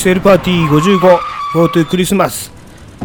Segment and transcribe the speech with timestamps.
[0.00, 1.18] キセルパーティー
[1.52, 2.50] 55GoTo クリスマス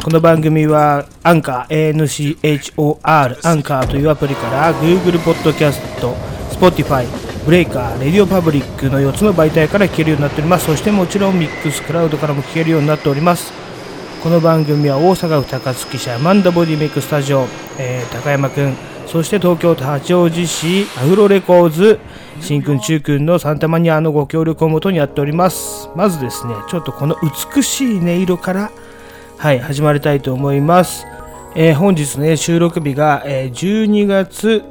[0.02, 6.14] この番組はアンカー ANCHOR アンカーというアプリから Google ポッドキャスト
[6.52, 7.06] Spotify
[7.44, 10.68] Breaker、RadioPublic の4つの媒体から聞けるようになっております。
[10.68, 13.52] そしてもちろん Mixcloud からも聞けるようになっております。
[14.24, 17.46] この番組は大阪府高槻市アマンダボディメイクスタジオ、
[17.78, 18.74] えー、高山くん、
[19.08, 22.00] そして東京都八王子市アフロレコーズ、
[22.42, 25.90] 新君中君のサンタマニアのご協力をもとにやっております。
[25.96, 27.16] まずですね、ちょっとこの
[27.56, 28.72] 美しい音色から、
[29.38, 31.06] はい、始まりたいと思います。
[31.56, 34.64] えー、本日ね、収録日が、えー、12月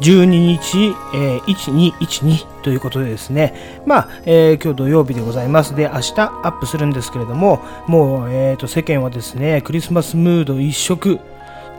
[0.00, 5.74] 12日、えー、1212ということでですね、まあ、えー、今日土曜日でございます。
[5.74, 11.18] で、明日アップするんですけれども、もう、えーと、世間はですね、クリスマスムード一色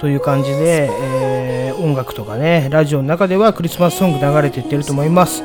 [0.04, 5.42] という感じで、えー、音楽とかね、ラジオの中ではクリスマスソング流れていってると思います。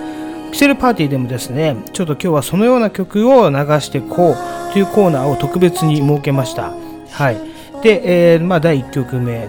[0.50, 6.72] ピセルパーティーでもですね、ちょっと今日はそのような曲を流してこうというコーナーを特別に設けました。
[7.12, 7.36] はい。
[7.84, 9.48] で、えー、まあ、第1曲目、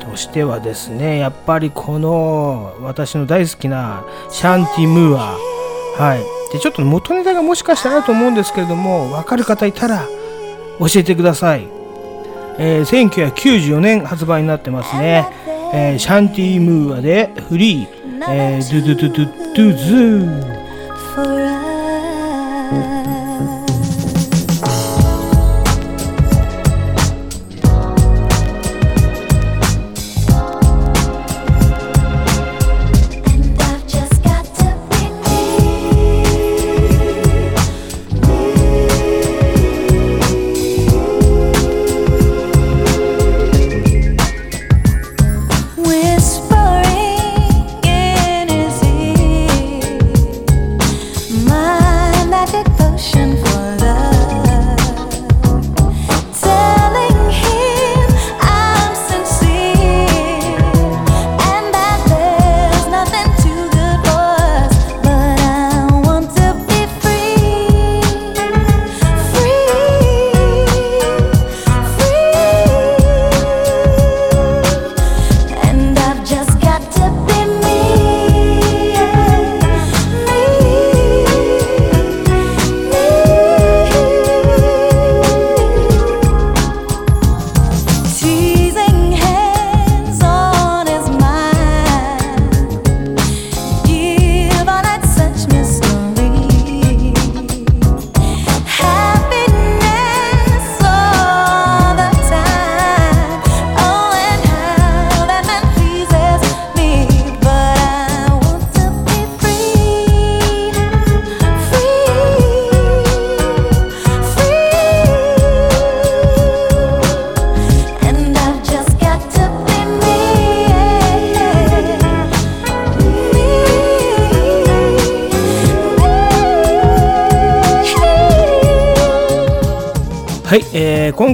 [0.00, 5.36] としてはですねやっぱりこの私の大好きなシャンティ・ムーア
[6.02, 6.20] はい
[6.54, 10.06] でちょっと元ネタがもしかしたらと思うんですけれども分かる方いたら
[10.78, 11.68] 教えてください、
[12.58, 15.28] えー、1994年発売になってますね、
[15.72, 17.88] えー、シャンティ・ムーアでフリー、
[18.28, 22.97] えー、ドゥドゥドゥドゥドゥズー。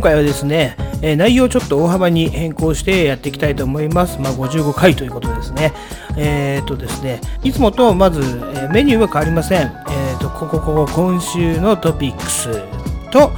[0.04, 4.20] 回はですね、え、内容をちょっと大幅に変更してやっていきたいと思います。
[4.20, 5.72] まあ、55回ということですね。
[6.16, 8.20] えっ、とですね、いつもとまず、
[8.54, 9.60] え、メニューは変わりません。
[9.60, 12.62] えっ、と、ここ、ここ、今週のトピックス
[13.10, 13.32] と、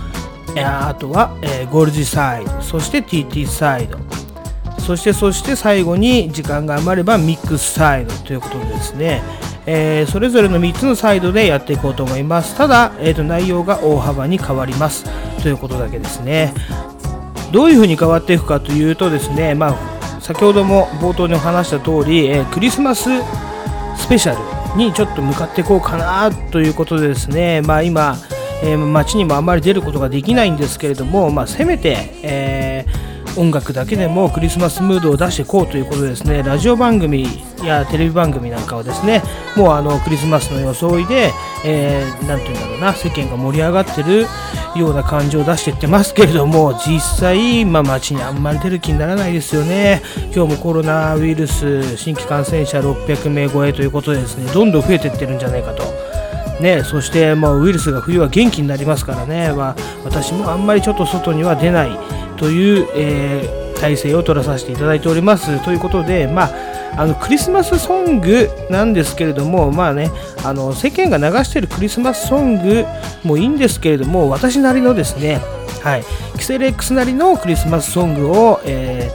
[0.57, 3.99] えあとは、えゴールジサイド、そして TT サイド、
[4.81, 9.23] そして、そして最後に時間が余ればミックスサイドということでですね、
[9.67, 12.57] えー、それぞれの3つのサイドでやっていこうと思います。
[12.57, 15.05] ただ、えーと、内容が大幅に変わります
[15.47, 16.53] ということだけですね。
[17.53, 23.11] どういうふうに変わっていくかというとですね、まあ、先ほども冒頭にお話した通り、えー、クリスマス
[23.97, 28.17] スペシャルにちょっと向かっていこうかなということでですね、まあ、今、
[28.65, 33.07] えー、街にもあまり出ることができないんですけれども、まあ、せめて、えー
[33.37, 37.27] 音楽だけでもクリスマスムードを出していこうということですねラジオ番組
[37.63, 39.23] やテレビ番組なんかはですね
[39.57, 41.33] もうあのクリスマスの装いで、
[41.65, 44.27] えー、て言うんだろうな世間が盛り上がってる
[44.79, 50.03] ような感じを出してってますけれども実際、まあ、街にあんまり出る気にならないですよね。
[50.35, 55.85] 今日もコロナウイルス新規感染者600名超えということでですねどんどん増えていってるんじゃないかと。
[56.61, 61.99] ね、そして、まあ、ウイルスが冬は元気になりますからね、まあ、私もあんまりちょっと外には出ない
[62.39, 65.63] という、えー、体制を取らさせていただいております。
[65.65, 66.51] ということで、まあ、
[66.97, 70.11] あのクリスマスソングなんですけれども、まあね、
[70.45, 72.85] あの世間が流しているクリスマスソング
[73.25, 75.41] もいいんですけれども、私なりのですね、
[75.83, 76.05] はい、
[76.39, 79.11] キセレックスなりのクリスマスソングを、え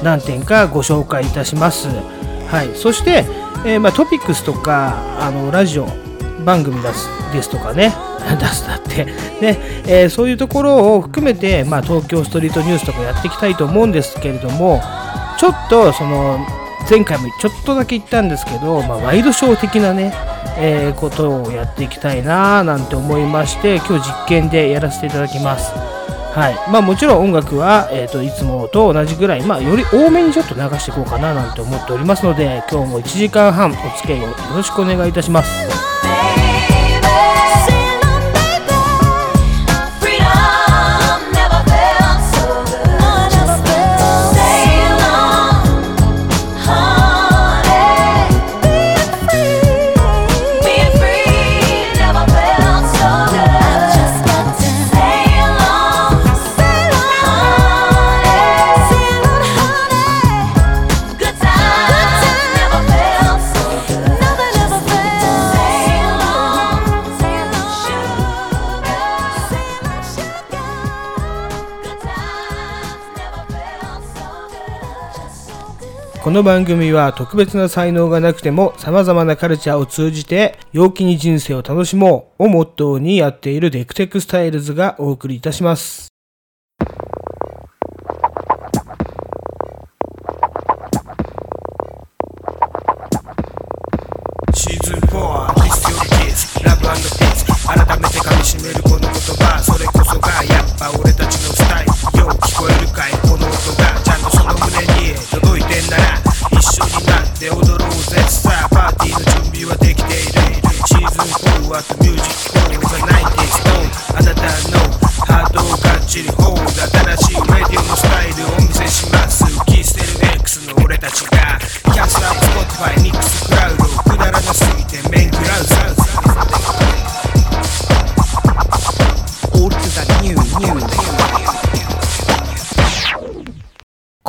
[0.00, 1.88] ー、何点かご紹介いたします。
[2.48, 3.24] はい、そして、
[3.64, 5.86] えー、まあ、トピックスとかあのラジオ
[6.44, 7.94] 番組出すですとかね
[8.40, 9.04] 出すだって
[9.40, 14.82] ね、えー、そういうところを含めて、まあ、東京ストリートニュースとかやっていきたいと思うんですけれども
[15.38, 16.38] ちょっとその
[16.90, 20.12] 前回もちょっとだけ言ったんですけど、まあ、ワイドショー的なね、
[20.58, 25.72] えー、ことをやっていきたいななんて思いまして今日実験でやらせていただきます。
[25.72, 35.89] はいまあ、もちろん音楽は、えーと、いつもと同じぐらい、まあ、より多めにちょっと流していこうかななんて思っておりますので今日も1時間半お付き合いをよろしくお願いいたします。
[76.30, 86.09] この番組は特別な才能がなくても様々なカルチャーを通じて陽気に人生を楽しもうをモットーにやっているデクテクスタイルズがお送りいたします。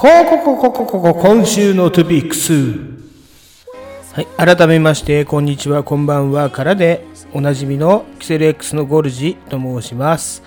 [0.01, 2.53] こここここここ今週のトピックス。
[4.13, 10.41] はい改めましてこんにちはこんばんはからでおなじみのキセル X のゴルジと申します。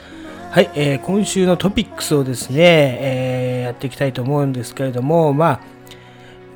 [0.50, 5.60] はい、えー、今週のトピックスをですね、えー、やっていきたいと思うんですけれどもまあ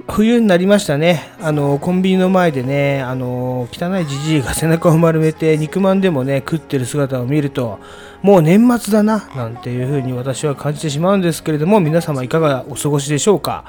[0.08, 1.30] 冬になりましたね。
[1.40, 7.78] あの、コンビニの前でね、あの、汚いじじいが背中を丸めて肉まんでもね、食ってる姿を見ると、
[8.22, 13.64] もう年末だな、なんていうふうに私は感じてしまうんですけれども、皆様いかがお過ごしでしょうか。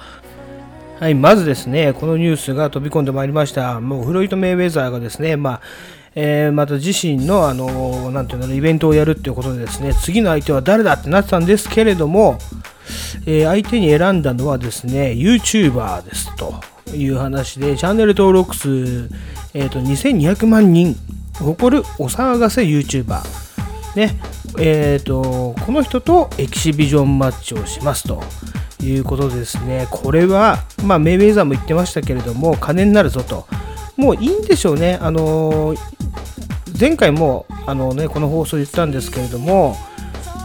[1.00, 3.80] はい、まずですね、このニュースが飛び込んでまいりました。
[3.81, 5.62] もうフロイト・メイウェザーがですね、まあ、
[6.15, 12.38] えー、また自身の、あの、なんていうの、イベントをやるっていうことでですね、次の相手は誰だってなってたんですけれども、
[13.25, 16.53] えー、相手に選んだのはですね、YouTuber ですと
[16.95, 19.09] いう話で、チャンネル登録数、
[19.53, 20.95] えーと、2200万人
[21.39, 23.21] 誇るお騒がせ YouTuber。
[23.95, 24.19] ね、
[24.57, 28.23] えーと、この人とエキシビジョンマッチをしますと
[28.83, 33.47] いうことでですね、これは、まあ、メイウェザーも言ってましたけれども、金になるぞと。
[33.97, 34.97] もういいんでしょうね。
[35.01, 35.98] あのー、
[36.79, 39.75] 前回もあの、ね、この放送言ったんですけれども、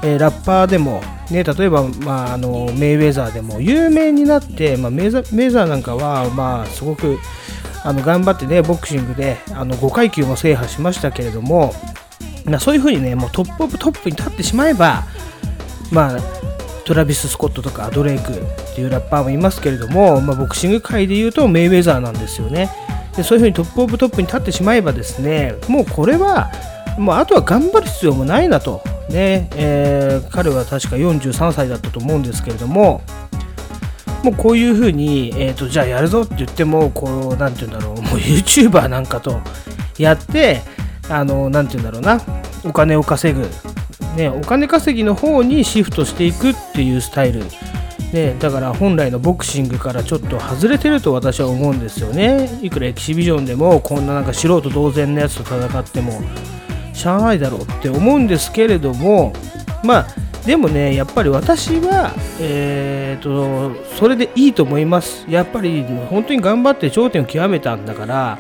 [0.02, 1.00] えー、ラッパーでも、
[1.31, 7.18] ね、例えば、まあ、あのメイウェザーでも有名になって、まあ、メイザメイザーなんかは、まあ、すごく
[7.85, 11.73] あの頑張ってねボクシングであの5階級も制覇しましたけれども、
[12.44, 15.04] まあ、そういうふうにねもうトップオブトップに立ってしまえば、
[15.92, 16.18] まあ、
[16.85, 22.70] トラビス・スコットとかドレイクっていうラッパーもいますけれども、まあ、ボクシング界でいうとメイウェザーなんですよね。
[23.16, 26.50] でそういうふうにトップオブトップに立ってしまえばですねもうこれは
[26.99, 28.83] もうあとは頑張る必要もないなと。
[29.11, 33.02] ねえー、彼は確か43歳だったと思うんですけれども
[34.23, 39.42] もうこういうふうに、えーと、じゃあやるぞって言ってもこうなんて言うんだろうもう YouTuber なんかと
[39.99, 40.62] やって
[41.11, 42.18] あのなんて言うんだろうな
[42.64, 43.47] お金を稼ぐ、
[44.16, 47.42] ね、お金稼ぎの方にシフトしていくっていうスタイル。
[48.14, 52.49] ね、だから本来のボクシングからちょっと外れてると私は思うんですよね。
[52.62, 56.23] いくらエキシビジョンでもこんななんか素人同然のやつと戦っても
[56.92, 59.33] しゃあないだろうって思うんですけれども
[59.83, 60.06] まあ
[60.47, 65.26] でもねやっぱり私はえーと、それでいいと思います。
[65.28, 68.38] やっぱり本当に頑張って頂点を極めたんだから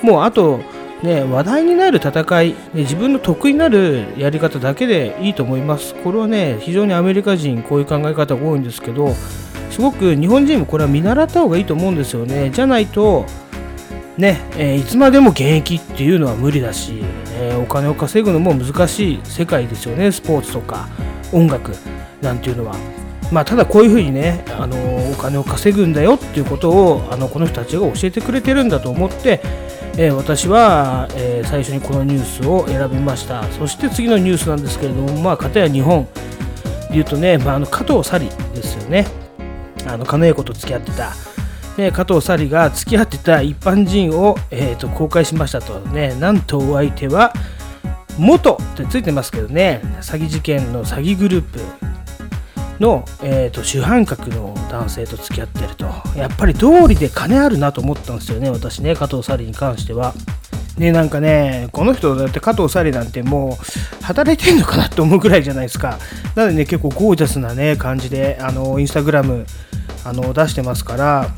[0.00, 0.60] もうあと
[1.02, 5.94] ね話題になる戦い、ね、自分の得意になるやり方だけでいいと思います。
[5.96, 9.14] これはね非常にアメリカ人こういう考え方が多いんですけど
[9.70, 12.50] すごく日本人もこれは見習った方がいいと思うんですよね。
[12.50, 13.26] じゃないと
[14.18, 17.02] ね、えー、いつまでも現役っていうのは無理だし、
[17.34, 20.12] えー、お金を稼ぐのも難しい世界ですよね。
[20.12, 20.88] スポーツとか
[21.32, 21.72] 音楽
[22.20, 22.76] なんていうのは。
[23.30, 24.76] まあ、ただこういうふうにねあの
[25.10, 29.40] お金を稼ぐんだよっていうことをあのこの人たちが教えてくれてるんだと思って
[29.98, 33.44] えー、私は、えー、最初にこのニュースを選びました。
[33.52, 36.04] そして次のニュースなんですけれどもまあ片や日本。
[36.04, 36.10] で
[36.92, 39.06] 言うとね、まあ、あの加藤紗里ですよね。
[39.86, 41.12] あの狩野英孝と付き合ってた、
[41.76, 46.14] ね、加藤紗里が付き合ってた一般人を、えーと、公開しましたとね。
[46.14, 47.32] なんとお相手は
[48.18, 49.80] 元ってついてますけどね。
[50.00, 51.91] 詐欺事件の詐欺グループ。
[52.82, 55.86] の、えーと、主犯格の男性と付き合ってると。
[56.16, 60.12] やっぱり道理で金あるなと思ったんですよね私ね加藤紗里に関しては。
[60.76, 65.98] ねなんかねこの人だって加藤紗里なんてもう働いてんのかなって思うぐらいじゃないですか。
[66.34, 69.46] なのでね結構ゴージャスなね感じであのインスタグラム
[70.04, 71.28] あの出してますから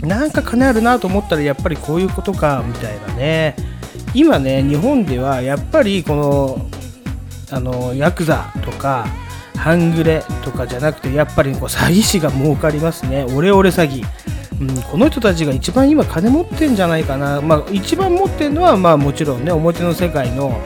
[0.00, 3.56] なんか金あるなと思ったらやっぱりこういうことかみたいなね。
[4.14, 6.70] 今ね日本ではやっぱりこの
[7.50, 9.06] あのヤクザとか
[9.60, 14.04] 半グレとかじゃなくてやっぱりこう詐欺師が儲かりますねオレオレ詐欺、
[14.60, 20.60] うん、この人たちが一番今金持ってんじゃないかな、まあ、一番持ってるのはまあもちろんね表の世界の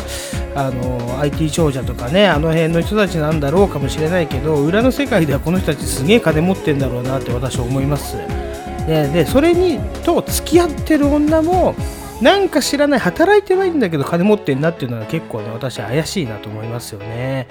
[0.56, 8.16] あの IT 長者とかねあの辺の人たちなんだろうかもしれないけど裏の世界ではこの人たちすげえ金持ってんだろうなって私は思います。
[8.86, 11.74] ででそれにと付き合ってる女も
[12.22, 17.48] なんか知らない働いてないんだけど金持ってんなっていうのは結構ね私怪しいなと思いますよね。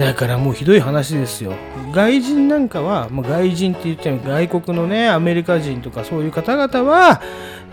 [0.00, 1.52] だからもうひどい話ですよ。
[1.92, 7.20] 外人なんかは、まあ、外人って言っちゃう外国のね、アメリカ人とかそういう方々は、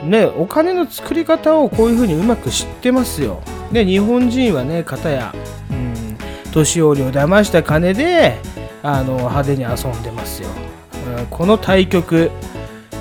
[0.03, 3.41] ね、お金の作り方をこういうふうにうまく知ってますよ。
[3.71, 5.33] で、日本人はね、方や、
[5.71, 6.17] うん、
[6.51, 8.35] 年寄りを騙した金で、
[8.83, 10.49] あの派手に遊んでますよ。
[10.49, 12.29] うんこの対局、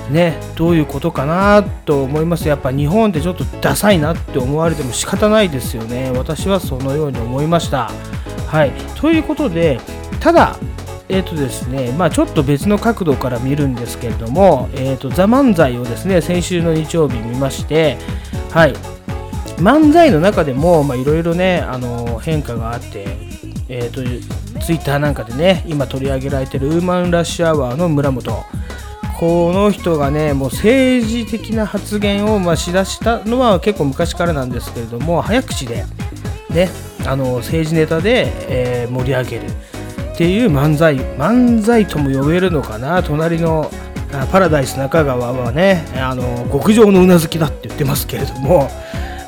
[0.09, 2.47] ね、どういうことかなと思います。
[2.47, 6.11] やっぱ日本ってちょっとダサいなって思われても仕方ないですよね。
[6.15, 7.91] 私はそのように思いました。
[8.47, 9.79] はい、ということで、
[10.19, 10.57] ただ、
[11.09, 17.97] えーとですねまあ、ちょっと別の角度から見るんですけれども、えーと、ザ・漫才をですね先週の日曜日見まして、
[18.51, 18.73] はい、
[19.57, 23.05] 漫才の中でもいろいろねあの変化があって、
[23.69, 24.01] えーと、
[24.61, 28.45] ツイッターなんかでね今取り上げられているウーマンラッシュアワーの村本
[29.19, 35.85] この人がねもう政治的な発言をましだしたのは結構昔からなんですけれども早口で
[36.51, 36.69] ね
[37.05, 39.45] あの政治ネタで、えー、盛り上げる
[40.13, 43.71] っていう漫才漫才とも呼べるのかな隣の
[44.31, 48.69] パラダイス中川はねあの極上のうなずきだって言ってますけれども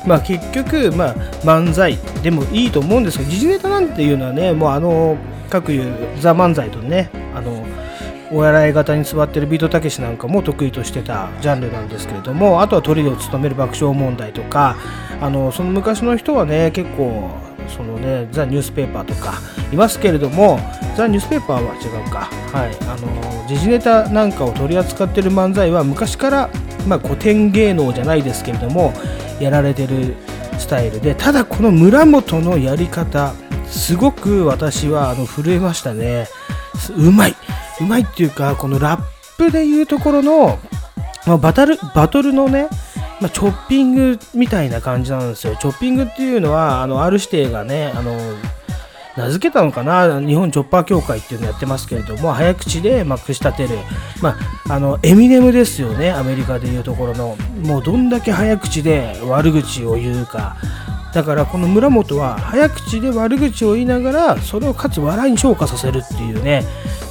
[0.06, 5.16] まあ結局、まあ、漫才でもいいと思うんですけど時事ネタなんていうのはねもうあの
[5.50, 7.66] 各いうザ・漫才とねあの
[8.30, 14.76] お笑い型に座ってるビートたけしなんかも得意としてたジャンルなんですけれどもあとはトリを務める爆笑問題とか
[15.20, 17.30] あのその昔の人はね結構
[17.68, 19.34] そのねザ・ニュースペーパーとか
[19.72, 20.58] いますけれども
[20.96, 22.28] ザ・ニュースペーパーは違うか。
[22.52, 22.76] はい。
[22.88, 26.50] あの時事ネタなんかを取り扱ってる漫才は昔から
[26.86, 28.92] まあ、古典芸能じゃないですけれども
[29.40, 30.14] やられてる
[30.58, 33.34] スタイルでただこの村本のやり方
[33.66, 36.26] すごく私はあの震えましたね。
[36.96, 37.36] うまい。
[37.80, 39.02] うまいっていうかこのラッ
[39.36, 40.58] プでいうところの、
[41.26, 42.68] まあ、バトルバトルのね
[43.20, 45.54] まあ、チョッピングみたいな感じなんですよ。
[45.56, 48.16] チョッピングっていうのは、あの、ある指定がね、あの、
[49.16, 53.76] 名付けたのかな日本チョッパー協会っていうのやってますけれども早口でまくし立てる、
[54.22, 54.36] ま
[54.68, 57.36] あ、あのエミネムですよねアメリカでいうところの。
[57.64, 60.56] もうどんだけ早口で悪口を言うか。
[61.12, 66.64] だからこの村本は早口で悪口を言いながらそれをかつ笑いに昇華させるっていうね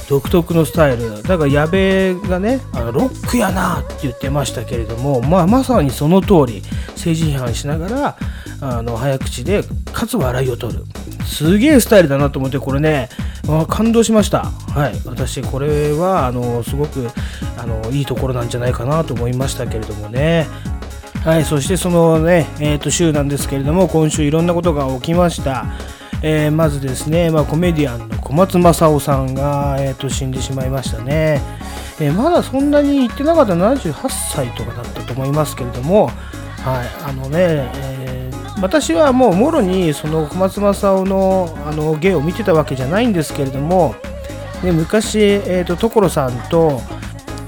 [0.08, 1.22] 独特のスタイル。
[1.22, 6.62] だから矢部がねあのロックやなって言ってましたけれども、まあ、まさにその通り
[6.96, 8.16] 政治批判しながら
[8.60, 10.84] あの早口でかつ笑いを取る。
[11.24, 13.08] すげえスタイルだなと思ってこれね
[13.68, 14.46] 感動しました。
[14.46, 15.00] はい。
[15.04, 17.08] 私これはあのすごく
[17.56, 20.48] あのいいところなんじゃないかなと思いましたけれどもね。
[21.24, 25.66] はい、そしてそのね、えー、と週なんですけれども、今週いろんなことが起きました。
[26.22, 31.40] えー、まずですね、まあ、コメディアンの小松政夫さんが、えー、と死んでしまいましたね、
[31.98, 36.08] えー、まだそんなに行ってなかった78歳とかだったと思いますけれども、
[36.58, 43.94] はい、あのね、えー、私はもうもろにその小松政夫のあの芸を見てたわけじゃないんですけれども、
[44.62, 46.82] ね、昔、えーと、所さんと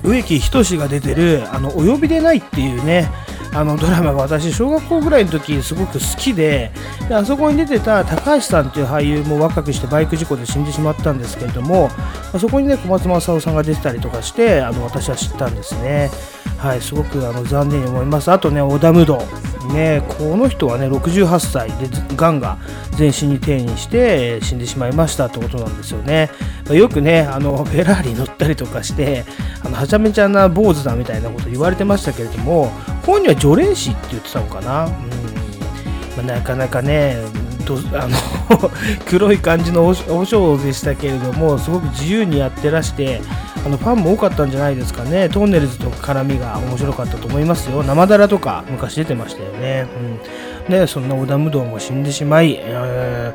[0.03, 3.11] 植木仁が出てる「あのお呼びでない」っていうね
[3.55, 6.71] あのドラマが私小学校ぐらいの時すごく好きで
[7.09, 11.91] であそこに出てた高橋さんっていう俳優も若くしてバイク事故で死んでしまったんですけれども
[12.33, 16.11] あそこにね小松政夫さんが出てたりとかしてあの私は知ったんですね。
[16.59, 18.31] はいすごくあの残念に思います。
[18.31, 19.21] あとね織田無道。
[19.73, 22.59] ね、この人はね68歳でがんが
[22.97, 26.31] 全身に転移して死んでしまいましたってことなんですよね。
[26.71, 29.25] よくねあのフェラーリ乗ったりとかして
[29.65, 32.73] あのはちゃめちゃな坊主だみたいなこと言われてましたけれども
[33.05, 34.87] 本人は除霊師って言ってたのかな？
[34.87, 34.93] うん。
[36.17, 37.17] まあ、なかなかね
[37.63, 38.71] と あの
[39.07, 43.21] 黒い感じのお尚でしたけれどもすごく自由にやってらして
[43.65, 45.29] あのファンも多かったんじゃないですかね。
[45.29, 47.85] トンネルズと絡みが面白かったと思いますよ。
[47.85, 49.87] 生だらとか昔出てましたよね,、
[50.69, 53.33] うん、そんな織田無道も死んでしまい、え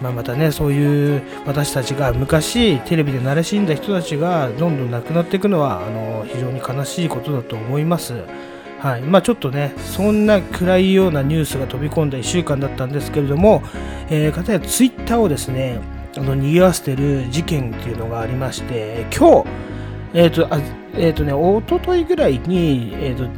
[0.00, 8.14] ー、まあ、またねそういう私たちが昔テレビで慣れ死んだ人たちがどんどん亡くなっていくのはあの非常に悲しいことだと思います。
[8.80, 13.62] はいまあ、ちょっとね、そんな暗いようなニュースが飛び込んだ1週間だったんですけれども、
[14.08, 15.78] えー、かたやツイッターをですね、
[16.16, 19.48] あの賑わせてる事件っていうのがありまして、今日、
[20.14, 20.58] えっ、ー、と、あ
[20.94, 23.28] えっ、ー、とね、一昨日ぐらいに、えっ、と、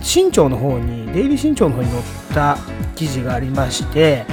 [0.00, 2.56] 新潮の方に、デイリー新潮の方に載った
[2.94, 4.24] 記事がありまして、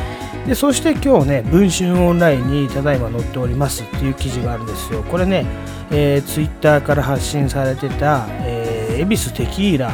[0.48, 5.04] でそして今日ね、文春オンラインにただいま載っておりますっていう記事があるんですよ。
[5.04, 5.46] これね、
[5.92, 9.94] えー、ツイッターから発信されてた、えー、恵比寿テキーラ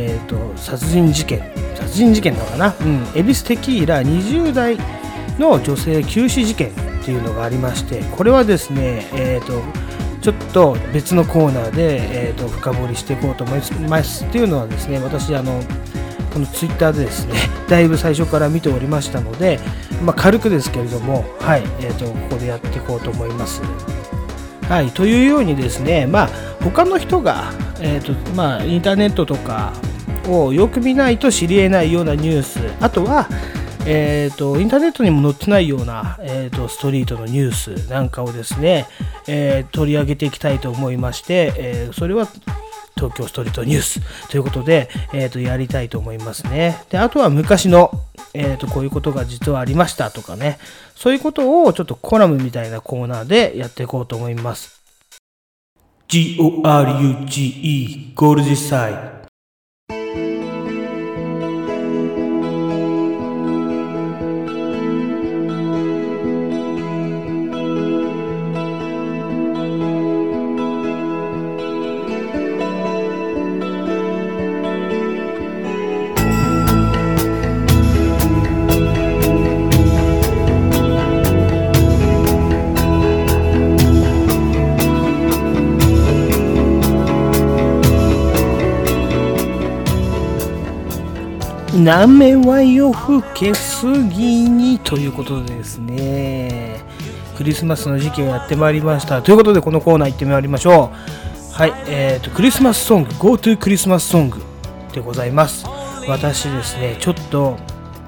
[0.00, 1.42] えーと、殺人事件
[1.74, 4.78] 殺人事件なのかな、うん、恵比寿テキーラ20代
[5.38, 6.72] の女性急死事件っ
[7.04, 9.60] ていうのがありましてこれはですね、えーと、
[10.22, 14.24] ちょっと別のコーナーで、えーと、深掘りしていこうと思います。
[14.24, 15.60] っていうのはですね私あの
[16.32, 17.34] このツイッターでですね
[17.68, 19.58] だいぶ最初から見ておりましたので、
[20.04, 23.62] まあ、軽くですけれどもはい、えー、とここでやっていこうと思います。
[24.68, 26.28] はい、というようにですね、まあ、
[26.62, 29.72] 他の人が、えーとまあ、インターネットとか
[30.28, 33.28] をよく見ないと知り得ないようなニュースあとは、
[33.86, 38.86] えーと、インターネットにも載ってないような、えーと、ストリートのニュースなんかをですね、
[39.26, 42.28] えー、取り上げていきたいと思いまして、えー、それは
[42.96, 46.82] 東京ストリートニュースということで、えーと、やりたいと思いますね。
[46.90, 47.92] であとは昔の、
[48.34, 50.58] えーと、こういうことが実はありましたとかね、
[50.94, 54.82] そういうことをちょっとコラムみたいなコーナーでやっていこうと思います。
[56.08, 56.72] G-O-R-U-G-E
[58.14, 59.17] ゴール実際
[91.88, 96.82] なめは夜更けすぎにということでですね、
[97.34, 99.22] クリスマスの時期がやってまいりました。
[99.22, 100.90] ということで、このコーナー行ってまいりましょ
[101.50, 101.54] う。
[101.54, 104.42] はい、えっ、ー、と、クリスマスソング、GoTo クリスマスソング
[104.92, 105.64] でございます。
[106.06, 107.56] 私ですね、ちょっと、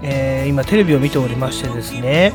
[0.03, 2.35] えー、今テレビを見ておりましてですね、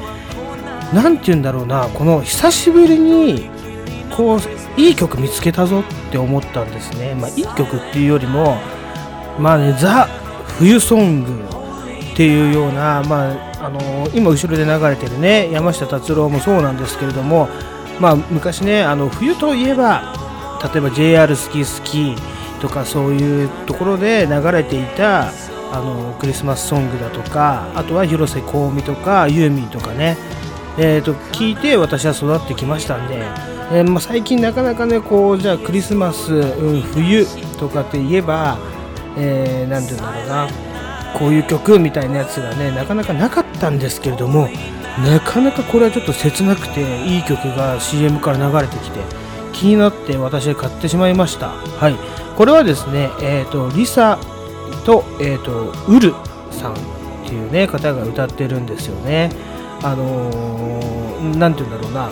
[0.95, 3.51] なんて言うんだろうな、この久しぶりに、
[4.17, 7.13] こう、いい曲見つけたぞって思ったんですね。
[7.13, 8.57] まあ、いい曲っていうよりも、
[9.37, 10.09] まあね、ザ・
[10.57, 11.45] 冬ソング
[12.13, 17.49] っていうような、まあ、あの今後ろで流れてるね山下達郎もそうなんですけれども、
[17.99, 20.13] まあ、昔ねあの冬といえば
[20.73, 22.15] 例えば JR 好き好き
[22.61, 25.31] とかそういうところで流れていた
[25.71, 30.17] あのクリスマスソングだとかあとは広瀬香美とかユーミンとかね、
[30.77, 33.17] えーと、聞いて私は育ってきましたんで、
[33.73, 37.25] えー、まあ、最近なかなかねこうじゃあクリスマス、うん、冬
[37.59, 38.57] とかって言えば
[39.17, 40.75] えー、て言うんだろうな。
[41.17, 44.49] こういう曲みたいなやつがねなかなかなかったんですけれども
[45.01, 48.99] なかなかこれはちょっと切なくていい曲が CM から流れてきて
[49.53, 51.49] 気になって私は買ってしまいました。
[51.49, 51.95] はい。
[52.35, 54.19] これはですねえっ、ー、とリサ
[54.85, 56.13] と,、えーと、ウル
[56.51, 56.75] さんっ
[57.25, 59.29] ていうね方が歌ってるんですよね。
[59.81, 60.29] あの
[61.37, 62.09] 何、ー、て言うんだろうな。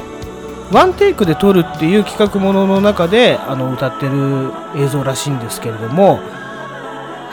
[0.71, 6.19] ワンテイクで撮るっていう企画ものの中であの歌ってる映像らしいんですけれども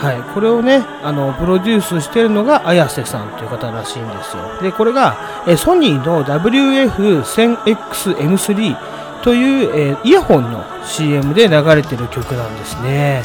[0.00, 4.58] はい、これをねあのプロデュースしてるのが綾瀬さんという方らしいんですよ。
[4.62, 8.76] でこれがえソニーの WF1000XM3
[9.22, 13.22] という、えイヤホンの CM で流れてる曲なんですね。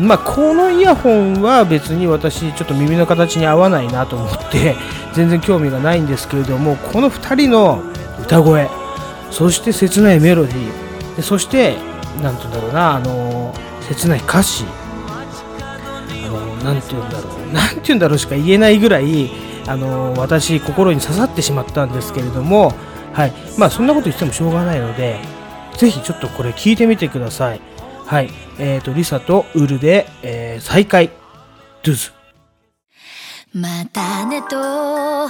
[0.00, 4.76] まあ、このイヤホンは別に私ちょっと耳の形に合わないなと思って
[5.12, 7.82] 全然興味がないんですけれどもこの2人の
[8.22, 8.70] 歌声
[9.32, 11.76] そして切ないメロディーそして
[12.22, 13.52] 何て言うんだろうなあの
[13.88, 14.64] 切ない歌詞
[16.64, 17.52] 何て言うんだろう。
[17.52, 19.30] 何て言うんだろうしか言えないぐらい
[19.66, 22.72] あの私心に刺さってしまったんですけれども
[23.12, 23.32] はい。
[23.58, 25.20] まあそんなこと言ってもしょうがないので
[25.76, 27.60] ぜひちょっとこれ聞いてみてください。
[28.06, 28.30] はい。
[28.58, 31.10] えーと、リサとウルで、えー、再会。
[31.82, 32.17] ドゥズ。
[33.60, 35.28] またねと笑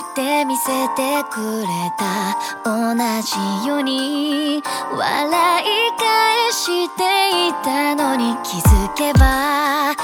[0.00, 1.66] って見せてくれ
[1.98, 4.62] た同じように
[4.96, 5.66] 笑い
[5.98, 9.94] 返していたのに気づけば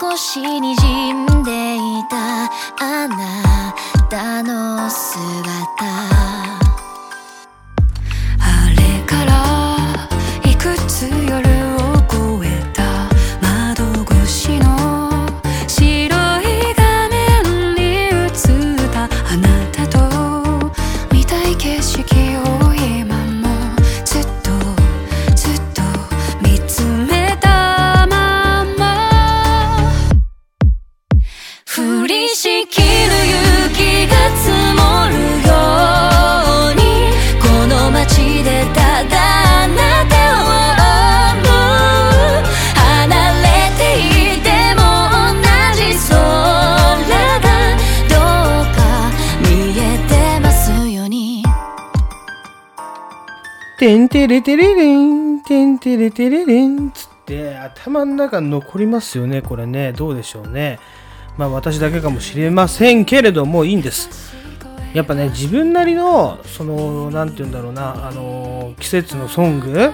[0.00, 1.78] 少し滲んでい
[2.10, 3.72] たあな
[4.10, 5.46] たの姿。
[8.40, 11.08] あれからいくつ
[53.78, 59.92] てんてれてれれん、てんてれてれれん、つって頭の中に残りますよね、これね。
[59.92, 60.78] どうでしょうね。
[61.36, 64.34] まあ私だけかもしれませんけれども、いいんです。
[64.94, 69.92] やっぱね、自分なりの、その、なんて言うんだろうな、あの、季節のソング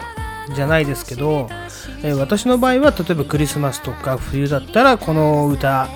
[0.55, 1.49] じゃないですけど、
[2.05, 5.89] え私の場合は、例えばクリスマスとか冬だったら、この歌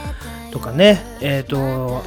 [0.51, 2.03] とかね、えっ、ー、と、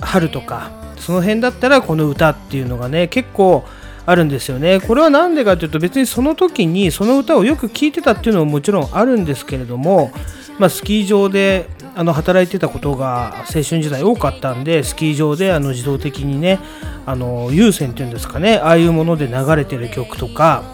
[0.00, 3.64] 春とか、その辺だったらこの歌っていうのがね、結構、
[4.06, 4.80] あるんですよね。
[4.80, 10.12] これは何でかというと別にその時にその歌をよく聴いてたっていうのももちろんあるんですけれども、
[10.58, 16.58] まあ、スキー場であの働いてたことが青春時代多かったんでスキー場であの自動的にね
[17.06, 20.64] あの有線っていうんですかねああいうもので流れてる曲とか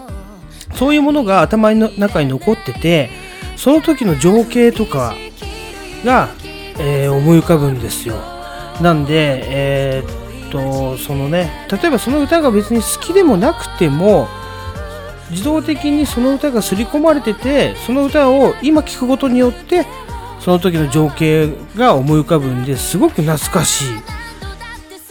[0.74, 3.10] そういうものが頭の中に残ってて
[3.56, 5.14] その時の情景とか
[6.04, 6.30] が、
[6.78, 8.16] えー、思い浮かぶんですよ。
[8.80, 10.19] なんで、えー
[10.50, 14.28] とそのね例えばその歌が別に好きでもなくても
[15.30, 19.86] 自動的にその歌が刷り込まれててその歌を今聴くことによって
[20.40, 23.86] その時の情景が思い浮かぶんですごく懐かしい。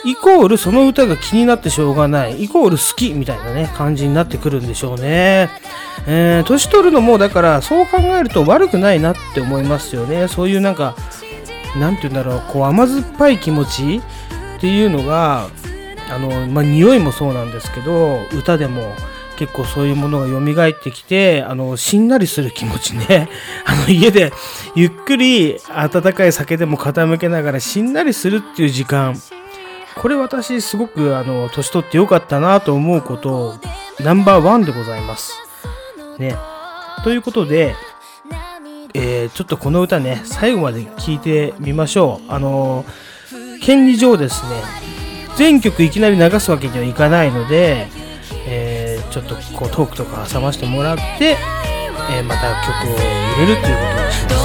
[0.06, 2.46] イコールその歌が気になってしょうがない。
[2.46, 5.50] イコール好きみたいなね感じになってくるんでしょうね。
[6.08, 10.28] えー、年取るのもだからそう考えると悪くないなって思いますよね。
[10.28, 10.96] そういうなんか
[11.78, 12.44] なんて言うんだろう。
[12.52, 14.02] こう甘酸っぱい気持ち。
[14.60, 15.48] っていうのが
[16.12, 18.94] あの、まあ、匂いもそうなんですけど歌でも
[19.38, 23.30] 結構そういうものが蘇ってきてあのしんなりする気持ちね
[23.66, 24.34] あの家で
[24.76, 29.16] ゆっくり温かい酒でも傾けながらしんなりするっていう時間
[29.96, 33.56] これ私すごくあの年取ってよかったなと思うこと
[34.02, 35.34] ナンバーワンでございます。
[36.18, 36.38] ね。
[37.04, 37.76] ということで、
[38.94, 42.32] えー、ちょっとこの歌ね最後まで聴いてみましょう。
[42.32, 43.09] あのー
[43.62, 44.64] 権利上ですね
[45.38, 47.88] 全曲いきなり流すわけにはいかないので、
[48.48, 51.38] えー、ちょっとこうトークとか挟ましてもらって、
[52.12, 54.36] えー、また曲を入れるということにします。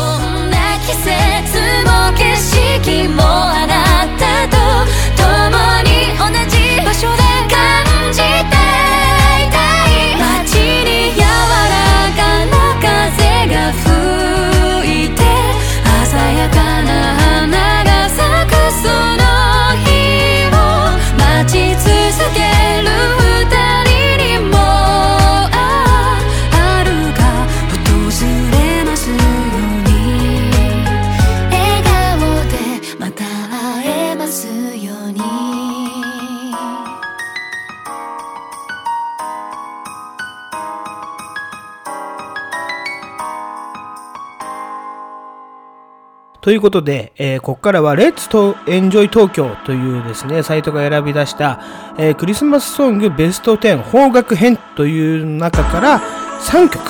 [46.45, 48.29] ということで、えー、ここからは Let's
[48.67, 51.59] Enjoy Tokyo というですね、サイトが選び出した、
[51.97, 56.01] えー、クリスマスソングベスト10邦楽編という中から
[56.41, 56.85] 3曲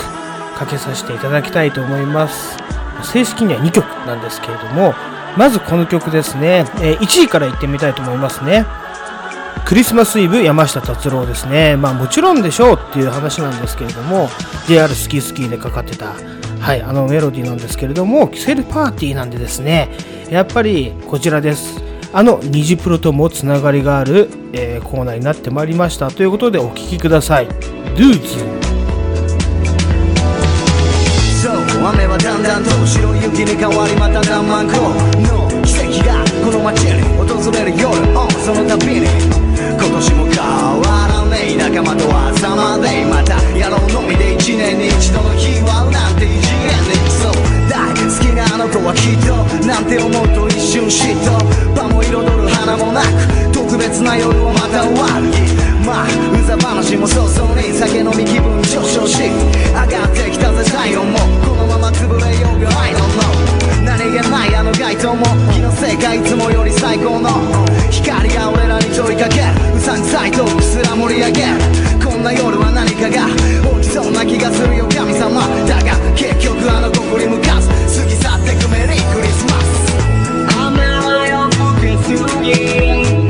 [0.57, 2.57] かけさせていただきたいと思います。
[3.05, 4.93] 正式には2曲なんですけれども、
[5.39, 8.67] まずこの曲ですね、えー、1位からいってみたいと思いますね。
[9.65, 11.77] クリスマスイブ山下達郎ですね。
[11.77, 14.29] まあもちろんでしょうっていう話なんですけれども、
[14.67, 16.15] JR スキースキーでかかってた
[16.65, 19.91] はい、あのメロディーなんですけれども、キセルパーティーなんでですね、
[20.31, 21.85] やっぱりこちらです。
[22.11, 26.11] あのニジプロともつながりがある、えー、コーナーになってまいりました。
[26.11, 27.49] ということでお聴きください。
[27.49, 28.65] ドゥーズ
[31.87, 37.93] 雨はだんだんと白い雪に変わりまた何万個の奇跡がこの街に訪れる夜。
[38.19, 39.45] を、その度に。
[39.77, 40.39] 今年も変
[40.81, 46.54] わらねえ仲間と朝までまたやろうのみで一年に一度の日はなんて異次元でそう大
[48.05, 49.33] 好きなあの子はきっと
[49.65, 51.41] なんて思うと一瞬嫉妬
[51.73, 55.33] 場も彩る花もなく特別な夜をまた終わる
[55.81, 67.31] まあうざ話も早々に酒飲み気分上昇し上がってきたぜ体温もこのまま潰れようが I don't know 何気ないあの街灯も気のせいかいつもより最高の
[67.91, 73.29] 光が俺らに問いかけるうさんくさいトークすら盛り上げるこんな夜は何かが
[73.95, 74.89] そうな気がするよ。
[74.89, 75.41] 神様。
[75.69, 77.69] だが結局あのここに向かず。
[77.69, 79.73] 過ぎ去ってくメリークリスマス。
[80.67, 82.11] 雨はよ吹けす
[82.43, 83.24] ぎ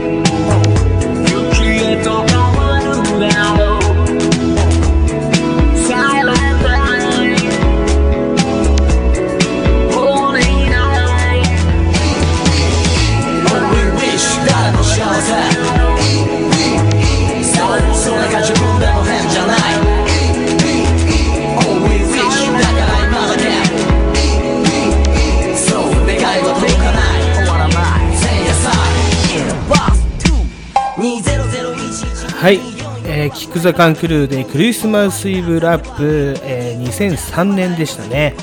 [32.44, 32.60] はい、
[33.06, 38.34] えー、 KICK THE CAN CREW でクリスマスイブラップ、えー2003年でしたね。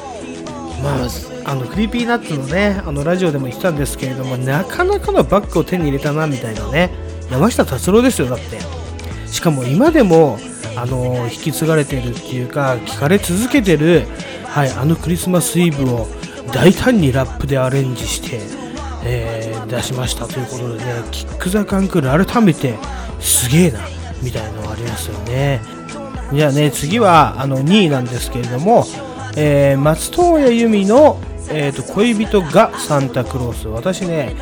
[0.82, 6.90] まあ、あの Creepy Nuts のね、あのラジオでも言ってたんですけれども、なかなかのバッグを手に入れたなみたいなね、
[7.30, 8.60] 山下達郎ですよ、だって。
[9.28, 10.40] しかも今でも、
[10.76, 14.08] あの引き継がれてるっていうか、聞かれ続けてる、
[14.46, 16.08] はい、あのクリスマスイブを
[16.52, 18.40] 大胆にラップでアレンジして、
[19.04, 22.78] えー出しましたということでね、キック・ザ・カンクルー改めて
[23.22, 23.80] すげえな
[24.22, 25.62] みたいなのありますよね。
[26.34, 28.86] じゃあね、次はあの2位なんですけれども、
[29.36, 33.68] えー松任谷由実の、えーと恋人がサンタクロース。
[33.68, 34.36] 私ね、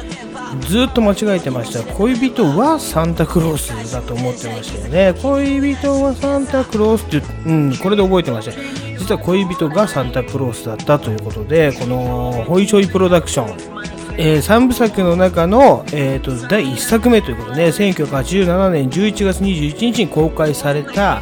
[0.68, 1.84] ずっと間違えてました。
[1.94, 5.20] 恋人はサンタクロースだと思ってましたよね。
[5.22, 8.52] 恋人はサンタクロースって、うん、これで覚えてました。
[8.98, 13.79] 実は恋人がサンタクロースだったということで、このホイチョイプロダクション、
[14.22, 21.22] え3部作の中の、えー、と第1作目ということで、1987年11月21日に公開された、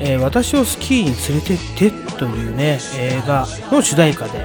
[0.00, 4.44] えー私をスキーに連れてってというね、映画の主題歌で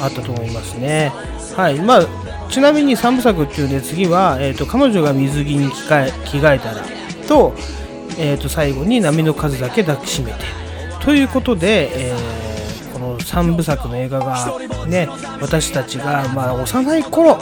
[0.00, 1.12] あったと思いますね。
[1.56, 1.80] はい。
[1.80, 2.06] まあ、
[2.48, 6.84] ちなみに3部作っていうね、次は、えー、と彼女が水着に着替え着替えたら
[7.26, 7.54] と、
[8.18, 10.38] えー、と最後に波の数だけ抱きしめて
[11.00, 12.49] ということで、えー
[13.20, 15.08] 3部作の映画がね
[15.40, 17.38] 私たちがまあ幼い頃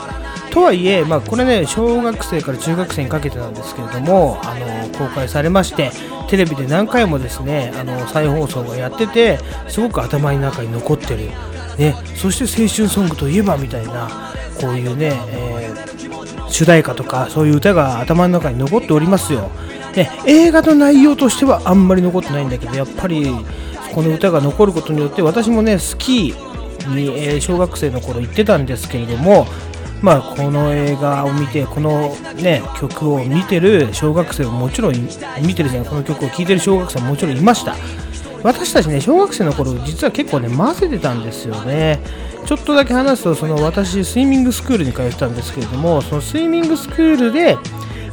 [0.51, 5.91] とはいえ、まあ、これね小学生から中学生にかけてなんですけれどもあの公開されまして
[6.29, 11.29] テレビで何回もですねあの再放送がやっててすごく頭の中に残ってる、
[11.77, 15.89] ね、そして青春ソングといえばみたいなこういうね、えー
[16.51, 19.49] 主題歌とかそういう歌が頭の中に残っておりますよ。
[19.93, 23.25] で映画の内容としてはあんまり残ってないんだけどやっぱり
[23.93, 29.45] この歌が残ることによって私もねスキーに、えー小学生の頃行ってたんですけれども
[30.01, 34.93] まあこの映画を見てこのね曲を見てる小学生ももちろん
[35.45, 37.75] 見てるじゃんこの曲を聴いてる小学生ももちろんいました。
[38.41, 41.99] 私たちね小学生の頃実は結構ね混ぜてたんですよね。
[42.45, 47.57] ちょっとだけ話すとその私スイミングスクールに通ってたんですけれどもそのスイミングスクールで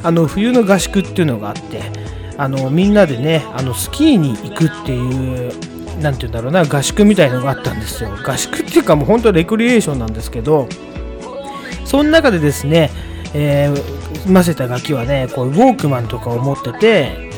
[0.02, 1.80] あの冬の合宿っていうのがあって
[2.38, 8.10] あのみんなでねあのスキーに行くっていうなんて言うんだろうな合宿みたいのがあったんですよ。
[8.24, 10.68] 合宿っていうかもう本当レクリエーションなんですけど
[11.84, 12.90] その中でですね、
[13.32, 17.30] えー、混ぜた楽器はねこうウォークマンとかを持ってて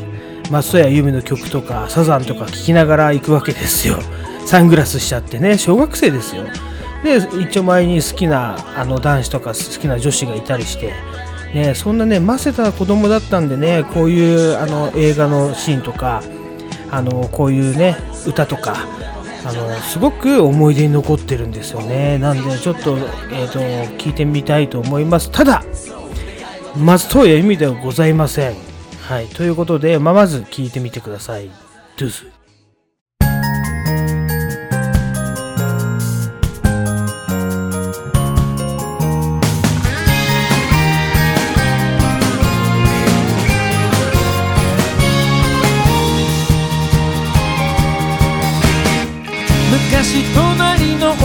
[0.50, 3.98] 松任谷由実の曲とかサザンとか聴きながら行くわけですよ。
[4.44, 6.44] サングラスしちゃってね小学生ですよ。
[7.04, 10.94] で一応前に好きなあの男子とか好きな女子がいたりして
[11.54, 16.22] ね、そんなね、ませた子供だったんでね、こういうあの映画のシーンとか、
[16.90, 18.86] あのこういうね、歌とか、
[19.44, 22.18] あのすごく思い出に残ってるんですよね。
[22.18, 22.98] なんで、ちょっと,、
[23.32, 23.60] えー、と
[23.96, 25.30] 聞いてみたいと思います。
[25.30, 25.64] ただ、
[26.76, 28.54] 松任谷由実ではございません。
[29.08, 31.48] はい、ということで、まあ、まず聞いてみてください。
[31.96, 32.37] ドゥス。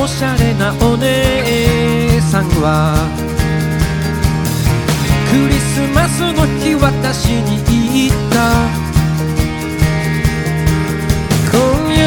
[0.04, 3.08] おしゃれなお姉さんは
[5.32, 7.64] クリスマスの日私に
[7.94, 8.36] 言った。
[11.50, 11.56] 今
[11.96, 12.04] 夜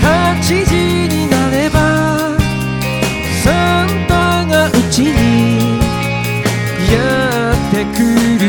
[0.00, 0.70] 8時
[1.12, 1.76] になれば
[3.42, 5.80] サンタがうちに
[6.92, 6.96] や
[7.52, 7.98] ってく
[8.38, 8.46] る。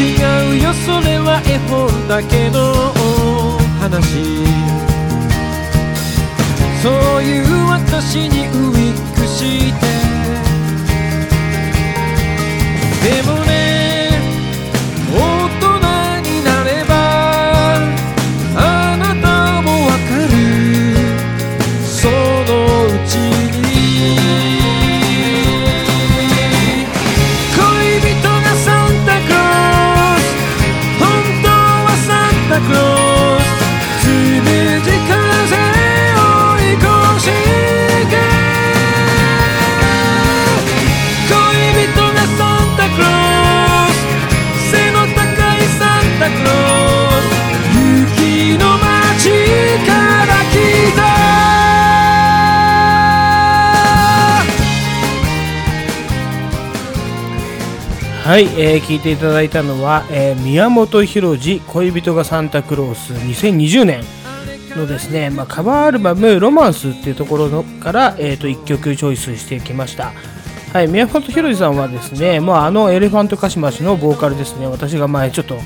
[0.00, 0.02] 違
[0.58, 2.99] うよそれは絵本だけの
[3.80, 4.44] 話。
[6.82, 9.86] そういう私にウィックして。
[13.02, 13.39] でも
[58.30, 64.04] はい、えー聞いていただいたのは、えー宮本浩次恋人がサンタクロース2020年
[64.76, 70.12] のですね、まあ、カバーアルバム「ロマンス」っていうところのから、えー、と1曲チョイスしてきました
[70.72, 75.58] はい宮本浩次さんはですね、まあ、あのエレファントカシマシのボーカルですね私が前ちょっと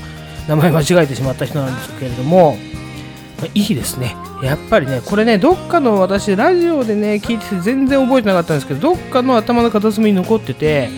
[0.47, 2.57] 名前間違えてしまった人なんですけれども
[3.37, 4.15] まあいいですね。
[4.41, 10.89] やっぱりね、これね、どっかの私、ラジオでね、聞いてて全然覚えてなかったんですけど、どっかの頭の片隅に残ってて、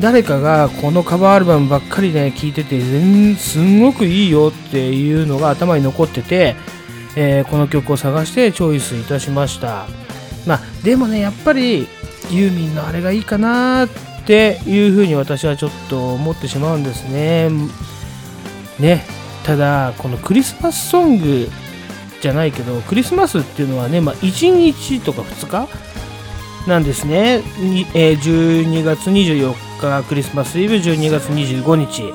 [0.00, 6.56] 誰かがこのカバーアルバムばっかりね、聞いてて、全すんごくいいよっていうのが頭に残ってて、
[7.16, 9.86] えーこの曲を探してチョイスいたしました。
[10.46, 11.86] まあ、でもね、やっぱり
[12.30, 13.88] ユーミンのあれがいいかなっ
[14.26, 17.50] ていうふうに私はちょっと思ってしまうんですね。
[18.78, 19.04] ね、
[19.44, 21.48] ただこのクリスマスソング
[22.20, 25.68] じゃないけどクリスマスっていうのはね、まあ、1日とか2日
[26.68, 27.42] なんですね、
[27.94, 32.12] えー12月24日クリスマスイブ12月25日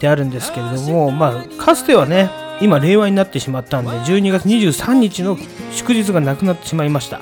[0.00, 5.36] であるんですけれども、まあ、かつてはね今令和になってしまったんで12月23日の
[5.72, 7.20] 祝日がなくなってしまいました。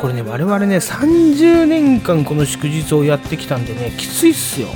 [0.00, 4.68] これね我々ね30年間この祝日をやってきたんでねきついっすよ。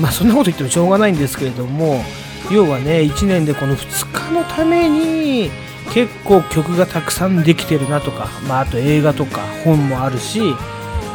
[0.00, 2.02] まあそんなこと言ってもしょうがないんですけれども
[2.50, 5.50] 要はね1年でこの2日のために
[5.92, 10.40] 結構曲がたくさんできてるなとか、まあ、あと映画とか本もあるし、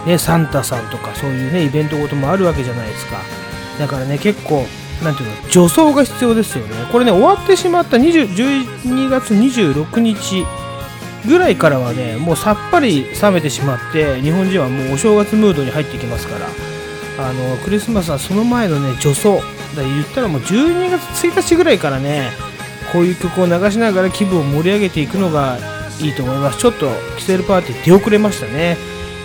[0.05, 3.17] ね、サンタさんとかそういうねイベントごともあるわけじゃないですか。
[3.79, 4.65] だからね結構
[5.03, 6.75] なんていうの助走が必要ですよね。
[6.91, 10.45] これね終わってしまった20 12月26日
[11.27, 16.47] ぐらいからはねもうさっぱり冷めてしまって日本人はもうお正月ムードに入ってきますから
[17.27, 19.41] あのクリスマスはその前のね助走
[19.75, 22.29] だ言ったらもう12月1日ぐらいからね
[22.93, 25.57] こういう曲を流しながら気分を盛り上げていくのが
[25.99, 26.59] いいと思います。
[26.59, 28.77] ちょっとキセルパーティー出遅れましたね。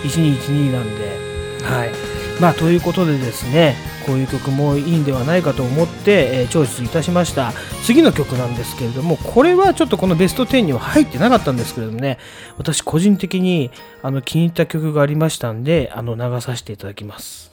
[0.03, 1.65] 1212なんで。
[1.65, 1.91] はい。
[2.39, 3.75] まあということでですね
[4.07, 7.53] こういう曲もいいんではないかと思って、えーチョイスいたしました。
[7.83, 12.17] 次の曲なんですけれどもこれはちょっとこのベスト10には入ってなかったんですけれどもね。
[12.57, 13.69] 私個人的に
[14.01, 17.51] あの気に入った曲がありましたんであの流させていただきます。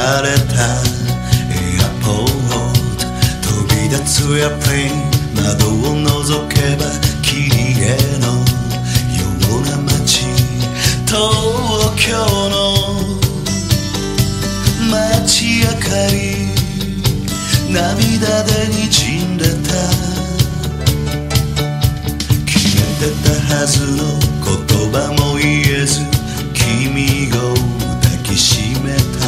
[0.00, 0.64] 別れた
[1.52, 2.56] エアポート。
[3.42, 4.90] 飛び立つエアプレイン。
[5.36, 6.88] 窓を覗けば
[7.20, 7.84] 綺麗
[8.18, 8.24] の。
[9.12, 10.24] ような街。
[11.04, 11.12] 東
[11.98, 12.16] 京
[12.48, 12.56] の。
[14.90, 16.16] 街明かり。
[17.70, 18.88] 涙で滲
[19.26, 19.74] んでた。
[22.46, 24.00] 決めてたはずの
[24.46, 24.48] 言
[24.90, 26.00] 葉も言えず。
[26.54, 27.52] 君を
[28.00, 29.19] 抱きしめた。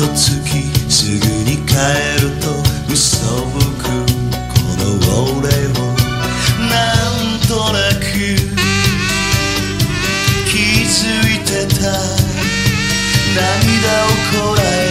[0.00, 1.74] と月すぐに帰
[2.22, 2.48] ると
[2.90, 4.82] 嘘吹くこの
[5.36, 5.76] 俺を
[6.70, 8.02] なんとなく
[10.48, 10.56] 気
[10.88, 10.96] づ
[11.28, 11.82] いてた
[13.36, 14.89] 涙をこらえ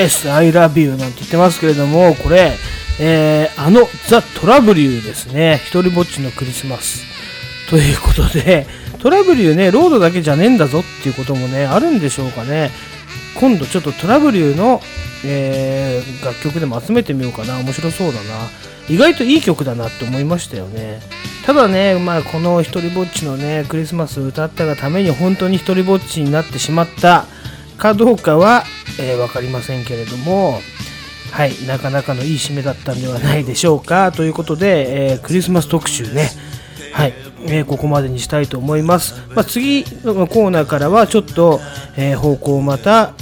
[0.00, 2.52] Yes, I love you なんて言ってますけれども、これ、
[2.98, 5.60] えーあのザ・トラブリューですね。
[5.66, 7.02] 一人ぼっちのクリスマス。
[7.68, 8.66] ということで、
[9.00, 12.70] トラブリューね、ロードだけじゃねえんだぞっていうこともね、あるんでしょうかね。
[13.38, 14.80] 今度ちょっとトラブリューの、
[15.26, 17.58] えー楽曲でも集めてみようかな。
[17.58, 18.48] 面白そうだな。
[18.88, 21.02] 意外といい曲だなって思いましたよね。
[21.44, 27.26] ただね、まあ、この一人ぼっちのね、クリスマス歌ったがために本当に一人ぼっちになってしまった
[27.80, 28.62] かどうかは、
[29.00, 30.60] えー、分かりませんけれども
[31.32, 34.12] はいなかなかのいい締めだったんではないでしょうか。
[34.14, 36.30] ということで、えークリスマス特集ね。
[36.92, 37.14] はい、
[37.46, 41.60] えーここまでにしたいと思います、まあ、次のコーナーからはちょっと、
[41.96, 43.14] えー方向をまた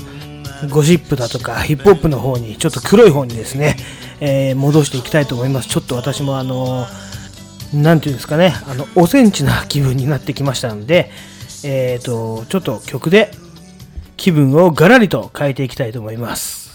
[0.70, 3.76] ゴシップだとかヒップホップの方にちょっと黒い方にですね、
[4.20, 5.68] えー戻していきたいと思います。
[5.68, 6.86] ちょっと私もあの
[7.74, 11.10] なんていうんですかねあのおセンチな気分になってきましたので
[11.64, 13.30] えっ、とちょっと曲で
[14.18, 16.68] 気分をガラリと変えていきたいと思います。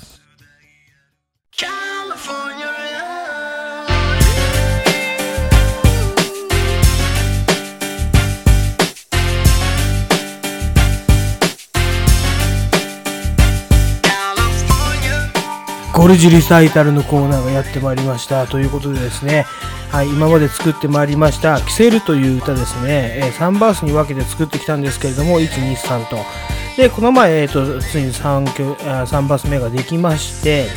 [15.94, 18.48] ゴルジュリサイタルのコーナーがやってまいりました。
[18.48, 19.46] ということでですね、
[19.92, 26.63] はい、今まで作ってまいりました「キセル」という歌ですね、え3バースに分けて作ってきたんですけれども123と。
[26.78, 30.68] でこの前、えー、とついに 3, 3バス目ができまして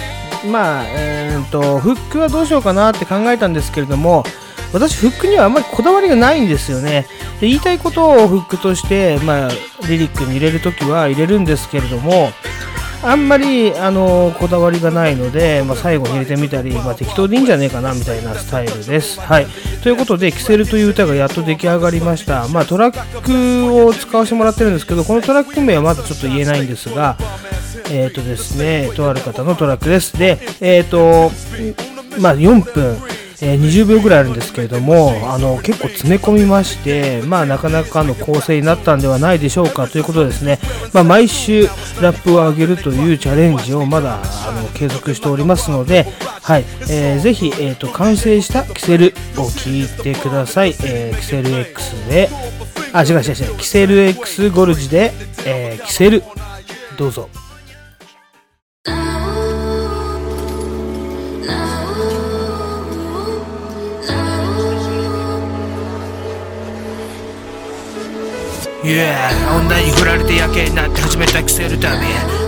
[0.51, 4.25] まあ、えー、とフックはどうしようかなって考えたんですけれども
[4.73, 7.07] 私フックにはあんまりこだわりがないんですよね。
[7.41, 9.51] で言いたいことをフックとして、まあ、
[9.89, 12.31] リリックに入れるときは入れるんですけれども
[13.03, 19.21] あんまりあのこだわりがないので、まあ、最後に入れてみたり、まあ、適当でいいんじゃねえかなみたいなスタイルです。
[19.21, 19.47] はい、
[19.83, 27.17] ということで「キセル」という歌がやっと出来上がりました、まあ、トラックを使わせてもらってるんですけどこのトラック名はまだちょっと言えないんですが
[27.91, 30.19] えっ、とですねとある方のトラックです。
[30.19, 31.31] でえっ、と
[32.19, 33.16] まあ4分。
[33.43, 40.59] えー20秒ぐらいあるんですけれどもあの結構詰め込みまして、まあ、なかなかの構成になったんではないでしょうかということでですね、
[40.93, 41.67] まあ、毎週
[42.01, 46.05] ラップを上げるというチャレンジをまだあの継続しておりますので、
[46.43, 46.65] はい。
[46.91, 49.07] えーぜひ、えー、と完成したキセル
[49.37, 52.29] を聞いてください、えーキセル X で
[52.93, 55.13] あ違う違う違うキセル X ゴルジで、
[55.45, 56.23] えーキセル
[56.97, 57.29] どうぞ。
[68.87, 72.07] Yeah 女に振られてやけになって始めたキセル旅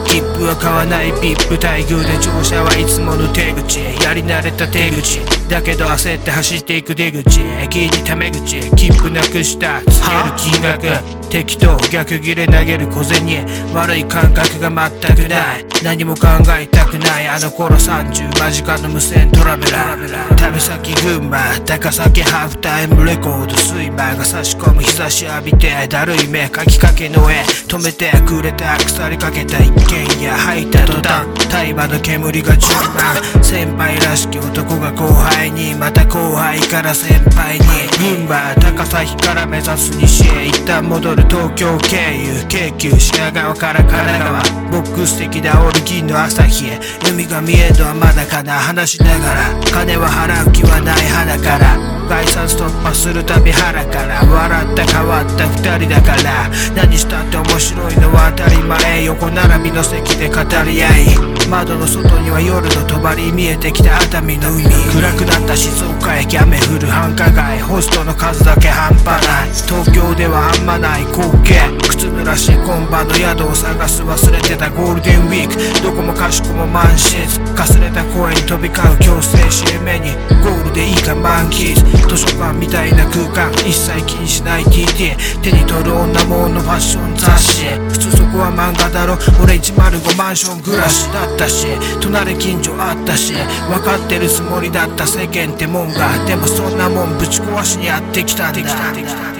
[0.08, 3.80] 切符は買わない VIP 待遇で乗車はいつもの手口。
[4.02, 5.20] やり慣れた手口。
[5.48, 7.40] だけど焦って走っていく出口。
[7.60, 8.58] 駅にタメ口。
[8.74, 9.80] 切符なくした。
[9.82, 11.28] つける金額。
[11.28, 13.44] 適当逆切れ投げる小銭。
[13.74, 15.66] 悪い感覚が全くない。
[15.84, 16.26] 何も考
[16.58, 17.28] えたくない。
[17.28, 20.34] あの頃30間近の無線トラベラー。
[20.36, 21.38] 旅先群馬。
[21.66, 26.46] 高崎ハーフタイムレコード睡魔が差し込む日差し浴びてだるい目。
[26.46, 27.42] 描きかけの絵。
[27.68, 28.78] 止めてくれた。
[28.78, 29.70] 腐りかけた一
[30.06, 37.66] 軒家入った途端大麻の煙が充満先輩らしき男が後輩にまた後輩から先輩に。
[37.98, 42.46] 群馬高崎から目指す西へ一旦戻る東京経由。
[42.48, 44.42] 京急品川から神奈川。
[44.70, 46.78] ボックス的なオル銀の朝日へ。
[47.10, 48.52] 海が見えんのはまだかな。
[48.52, 49.60] 話しながら。
[49.72, 51.98] 金は払う気はない花から。
[52.08, 54.24] 外札突破するたび腹から。
[54.24, 56.48] 笑った変わった二人だから。
[56.76, 59.04] 何したって面白いのは当たり前。
[59.04, 63.00] 横並びの席で語り合い窓の外には夜の帳
[63.32, 66.86] 見えてきた熱海の海暗くなった静岡駅雨降る。
[66.86, 71.56] 繁華街ホストの数だけ半端ない東京ではあんまない光景
[71.88, 80.12] 靴濡らし今晩の宿を探す忘れてたゴールデンウィークどこもかしこも満室かすれた声に飛び交う強制締めに
[80.44, 85.98] ゴールでいいか満喫図書館みたいな空間一切気にしない TT 手に取る。
[85.98, 91.66] 女ものファッション雑誌普通そこは漫画だろ俺105マンション暮らしだったし
[92.02, 99.37] 隣近所あったし分かってるつもりだった世間ってもんがでもそんなもんぶち壊しにやってきたできたできた。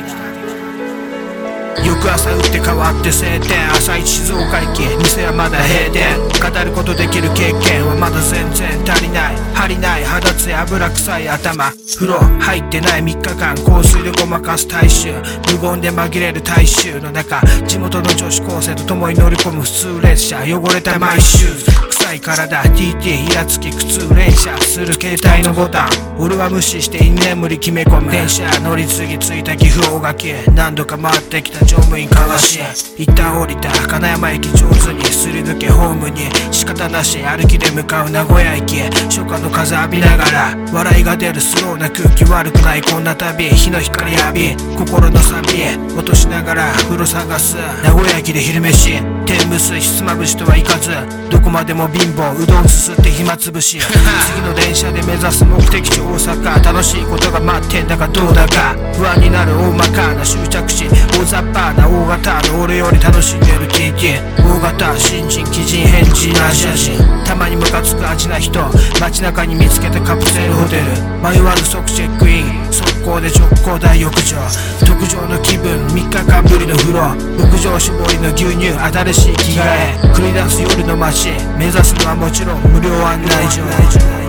[1.84, 3.70] 翌朝打って変わって晴天。
[3.72, 6.18] 朝一静岡駅店はまだ閉店。
[6.38, 9.36] 語ることできる経験はまだ全然足りない。
[9.54, 10.04] 張りない。
[10.04, 11.72] 肌つや油臭い頭。
[11.94, 13.02] 風呂入ってない。
[13.02, 13.54] 3日間。
[13.54, 15.12] 香水でごまかす大衆。
[15.52, 17.40] 無言で紛れる大衆の中。
[17.66, 20.38] 地元の女子高生と共に乗り込む普通列車。
[20.42, 21.20] 汚れたマイ
[22.08, 22.62] 臭い体。
[22.62, 25.88] TT イラつき苦痛連射する携帯のボタン。
[26.18, 28.10] 俺は無視して居眠り決め込む。
[28.10, 32.58] 電車乗り継ぎ着いた岐阜大垣何度か回ってきた乗務員かわし
[32.96, 36.30] 一旦降りた金山駅上手にすり抜けホームに。
[36.50, 38.90] 仕方なし歩きで向かう名古屋駅へ。
[39.08, 40.56] 初夏の風浴びながら。
[40.72, 45.46] 笑いが出るスローな空気悪くないこんな旅日の光浴び心の錆
[45.96, 47.56] 落としながら風呂探す。
[47.84, 49.02] 名古屋駅で昼飯。
[49.26, 50.90] 天むすひつまぶしとはいかず。
[51.30, 56.64] どこまでもビ貧乏うどんすすって暇つぶし 次の電車で目指す目的地大阪。
[56.64, 58.76] 楽しいことが待ってんだかどうだか。
[58.96, 60.88] 不安になる大まかな執着心。
[60.88, 67.24] 大雑把な大型の俺より楽しんでる経験大型新人鬼人変人アジア人。
[67.24, 68.60] たまにムカつく味な人。
[69.00, 70.82] 街中に見つけたカプセルホテル。
[71.20, 72.67] 迷わず即チェックイン
[73.08, 74.36] 速攻で直行大浴場。
[74.84, 77.14] 特上の気分3日間ぶりの風呂。
[77.38, 79.98] 牧場絞りの牛乳新しい着替え。
[80.12, 81.30] 繰り出す夜の街。
[81.56, 84.27] 目指すのはもちろん無料案内所。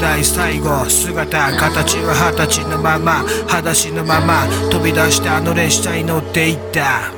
[0.00, 3.12] 代最後姿形は二十歳のまま
[3.46, 7.12] 裸足のまま飛び出してあの列車に乗っていった。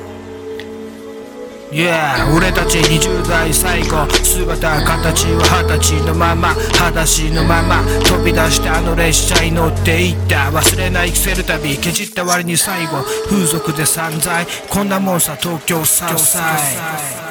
[1.71, 10.51] Yeah 俺たち20代最後姿形は二十歳のまま裸足のまま飛び出してあの列車に乗っていった。
[10.51, 17.22] 忘れない生きせる旅ケチった割に最後風俗で散財こんなもんさ東京サウ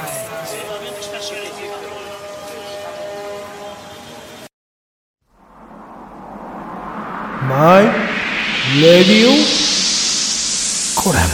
[7.62, 7.84] スサイマイ
[8.82, 9.30] レディオ
[11.00, 11.28] コラム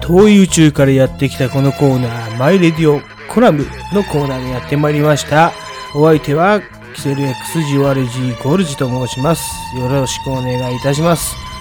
[0.00, 5.52] 遠い宇宙からやってきたこのコーナー、マイレディオコラムのコーナーにやってまいりました。
[5.94, 6.62] お相手は、
[6.94, 9.52] キセル XGORG ゴルジと申します。
[9.78, 11.51] よろしくお願いいたします。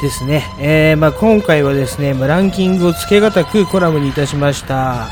[0.00, 0.44] ですね。
[0.58, 5.08] えーまあ、今回はですね、まあランキングをつけがたくコラムにいたしました。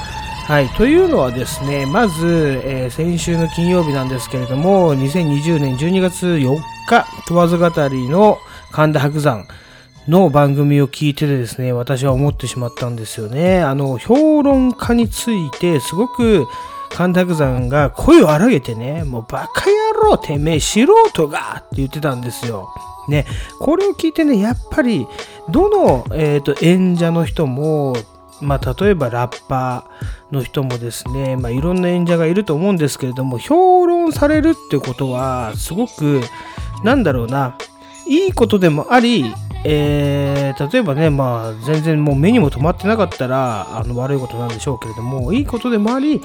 [0.47, 0.69] はい。
[0.71, 6.57] というのはですね、まず、えー先週の金曜日なんですけれども、2020年12月4
[6.89, 8.39] 日、問わず語りの
[8.73, 9.47] 神田伯山
[10.07, 13.63] の番組を聞いててですね、私は思ってしまったんですよね。
[13.63, 16.47] あの、評論家について、すごく、
[16.95, 22.73] 神田伯山が声を荒げてね、もうバカ野郎てめえ素人がって言ってたんですよ。
[23.09, 23.27] ね、
[23.59, 25.09] これを聞いてね、やっぱり、
[25.51, 27.97] どの、えー、と演者の人も、
[28.41, 36.21] まあ、例えばラッパーの人もですね、まあ、いろんな演者がいると思うんですけれども、評論されるってことは、すごく、
[36.85, 37.59] なんだろうな、
[38.07, 39.35] いいことでもあり、
[39.65, 46.21] えー例えばね、まあ、全然もう目にも留まってなかったら、あの悪いことなんでしょうけれども、いいことでもあり、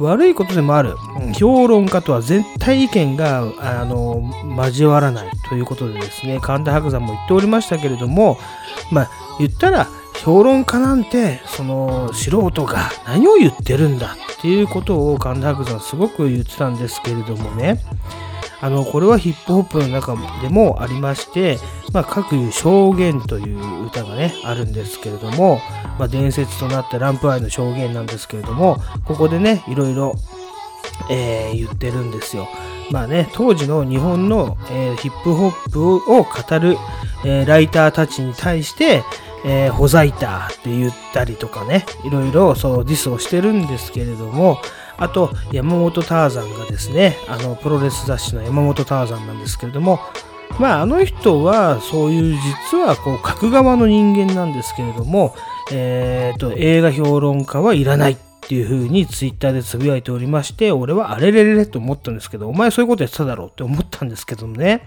[0.00, 0.96] 悪いことでもある。
[1.20, 4.22] うん評論家とは絶対意見が、あの、
[4.56, 8.38] 交わらないということでですね、神田伯山も言っておりましたけれども、
[8.90, 9.86] まあ、言ったら、
[10.24, 17.80] 評論家なんて、その、素人が何を言ってるんだっていうことを神田伯山すごく言ってたんですけれどもね、
[18.60, 21.58] あの、これはヒップホップの中でもありまして、
[21.92, 25.60] まあ、各いう証言という歌がね、あるんですけれども、
[25.98, 30.14] まあ、伝説となったランプアイの証言なんですけれども、ここでね、いろいろ、
[31.10, 32.48] えー言ってるんですよ。
[32.90, 36.76] まあね、当時の日本の、えーヒップホップを語る、
[37.24, 39.04] えーライターたちに対して、
[39.44, 44.58] えーホザイターって言ったりとかね、いろいろそうディスをしてるんですけれども、
[44.98, 50.00] あと山本ターザンがですね、あのプロレス雑誌の山本ターザンなんですけれども、
[50.58, 52.36] まああの人はそういう
[52.70, 55.34] 実はこう書く側の人間なんですけれども、
[55.72, 64.86] えーと映画評論家はいらないっていう風にツイッターでつぶやいておりまして、俺はあれれれれと思ったんですけど、お前そういうことやってただろうって思ったんですけどもね。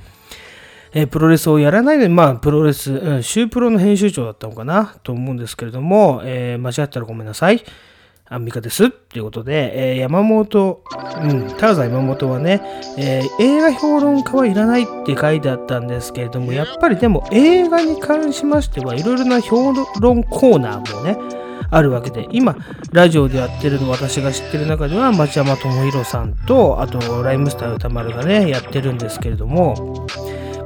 [0.93, 7.64] えープロレスをやらないで、まあ、プロレス、うん、シュープロの編集長だったのかなと思うんですけれども、えー間違ったらごめんなさい。
[8.32, 8.86] アンミカです。
[8.86, 10.84] っていうことで、えー山本、
[11.22, 12.62] うん、ターザン山本はね、
[12.98, 21.18] えー映画評論家はいらないって書いてあったんですけれども、やっぱりでも映画に関しましては、いろいろな評論コーナーもね、
[21.70, 22.56] あるわけで、今、
[22.94, 30.08] ラジオでやってるの、私が知ってる中では、町山智博さんと、あと、ライムスター歌丸がね、やってるんですけれども、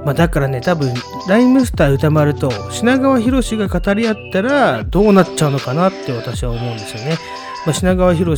[0.03, 0.93] まあ、だからね、多分、
[1.27, 7.17] ライムスター歌丸と品川博が語り合ったらどうなっちゃうのかなって私は思うんですよね。
[7.65, 8.35] まあ、品川博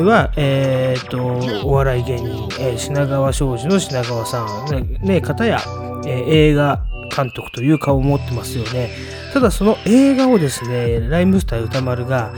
[0.00, 5.60] は、えー、と、お笑い芸人、えー品川庄司の品川さん、ね、ね方や、
[6.06, 6.84] えー映画
[7.14, 8.90] 監督という顔を持ってますよね。
[9.32, 12.32] ただその映画をですね、ライムスター歌丸が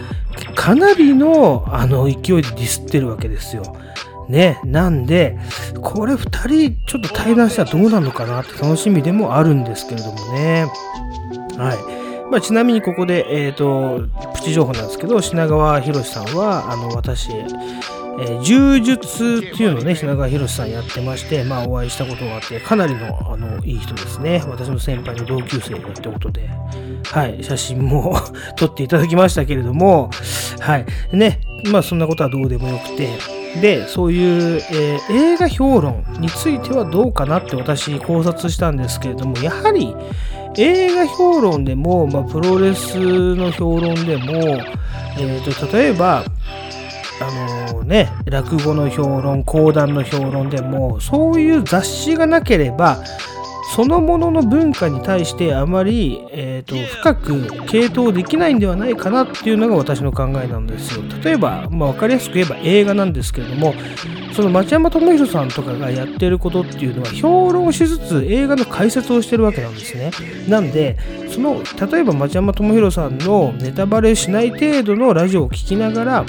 [0.55, 3.63] かなりのあの勢いでディスってるわけですよ。
[4.29, 5.39] ね、なんで、
[5.81, 10.67] これ2人ちょっと対談したらどうなのかなって楽しみでもあるんですけれどもね。
[11.57, 12.04] はい。
[12.35, 24.43] まあ、ちなみにここで、えっ、と、プチ情報なんですけど、品川博さんは、あの、私、えー柔術っていうのをね、品川博さんやってまして、まあお会いしたことがあって、かなりのあのいい人ですね。
[24.49, 26.49] 私の先輩の同級生だってことで、
[27.05, 28.17] はい、写真も
[28.57, 30.11] 撮っていただきましたけれども、
[30.61, 33.11] はい、ね、まあそんなことはどうでもよくて、
[33.61, 39.95] で、そういう、えー映画評論についてはどうかなって私考察したんですけれども、やはり
[40.57, 44.33] 映画評論でも、まあ、プロレスの評論でも、
[45.19, 46.25] えー、と例えば
[47.21, 52.99] あのね落語の評論講談の評論でもそういう雑誌がなければ
[53.75, 57.33] そのものの文化に対してあまり、えー、と深く
[57.67, 61.03] 傾倒できないんではないかなっていうのが私の考えなんですよ。
[61.25, 63.75] 例えば、まあ、分かりやすく言えば映画なんですけれども
[64.33, 70.13] その町山智博さんとかがやってることっていうのは評論しつつ映画の解説をしてるわけなんですね。
[70.49, 70.97] なんで
[71.29, 71.61] その
[71.91, 76.25] 例えば町山智博さんのネタバレしない程度のラジオを聞きながら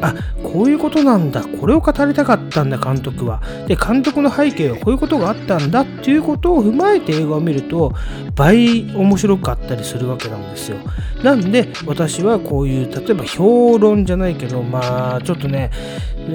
[0.00, 7.92] あこういうことなんだこれを語りたかったんだ監督はで監督の背景はこういうことがあったんだっていうことを踏まえて映画を見ると
[8.34, 10.78] 倍面白かったりするわけなんですよ。
[11.22, 15.70] なんで私はこういう例えば評論じゃないけどまあちょっとね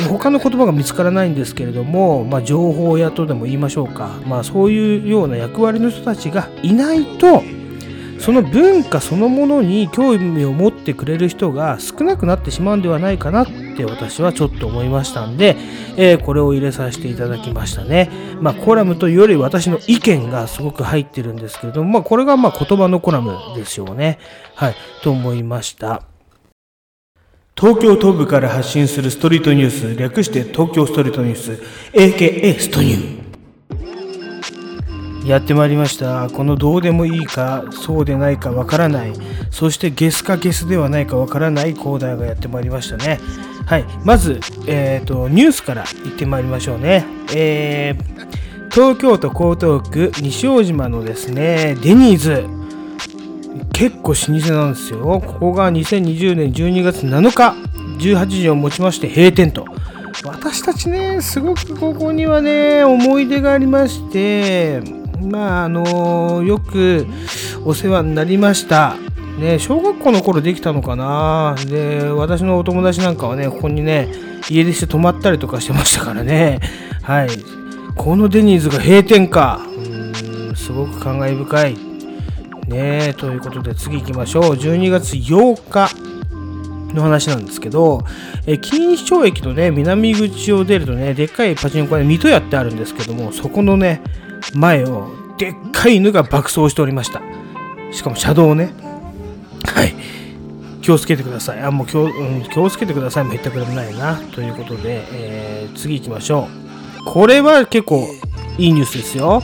[0.10, 7.44] 他の言葉が見つからないんですけれども、まあ、情報屋とでも言いましょうか、まあ、そういうような役割の人たちがいないと
[8.20, 13.48] その文化そのものに興味を持ってくれる人が少なくなってしまうんではないかなっ
[13.78, 15.56] て私はちょっと思いましたんで、
[15.98, 18.10] えーこれを入れさせていただきましたね。
[18.42, 24.18] まあコラムというより私の意見がすごく入ってるんですけれども、まあこれがまあ言葉のコラムですよね。
[24.56, 26.04] はい、と思いました。
[27.58, 31.64] 東京東部から発信するストリートニュース、略して東京ストリートニュース、
[31.94, 33.25] AKA ストニュー。
[35.26, 36.30] やってまいりました。
[36.30, 39.14] このどうでもいいか、そうでないかわからない、
[39.50, 43.20] そしてゲスかゲスではないかわからないコーダーがやってまいりましたね。
[43.66, 43.86] はい。
[44.04, 47.06] まず、えっ、と、ニュースから行ってまいりましょうね。
[47.36, 52.46] えー、東京都江東区西大島のですね、デニーズ。
[53.74, 55.00] 結構老舗なんですよ。
[55.00, 57.56] ここが2020年12月7日、
[58.00, 59.66] 18時をもちまして閉店と。
[60.24, 64.82] 私たちね、すごくここにはね、思い出がありまして、
[65.22, 67.06] まあ、あのよく
[67.64, 68.96] お世話になりました。
[69.40, 74.08] ね、小学校の頃できたのかなで、私のお友達なんかはね、ここにね、
[74.50, 76.60] 家出して泊まったりとかしてましたからね。
[77.02, 77.30] はい。
[77.96, 79.62] このデニーズが閉店か。
[79.78, 81.78] うーん、すごく感慨深い。
[82.68, 84.44] ねということで次行きましょう。
[84.56, 85.90] 12月8日
[86.96, 88.04] の話なんですけど、
[88.48, 94.02] え錦糸町駅のね、南口を出るとね、でっかいパチンコがね、水戸屋ってあるんですけども、そこのね、
[94.54, 97.22] 前をでっかい犬が爆走しておりました。
[97.92, 98.74] しかも車道をね。
[99.66, 99.94] はい。
[100.82, 101.62] 気をつけてください。
[101.62, 104.16] あ、もう気を,、うん、気をつけてくださいもへったくれもないな。
[104.34, 106.48] ということで、えー次行きましょ
[107.02, 107.06] う。
[107.06, 108.08] これは結構
[108.58, 109.42] いいニュースですよ。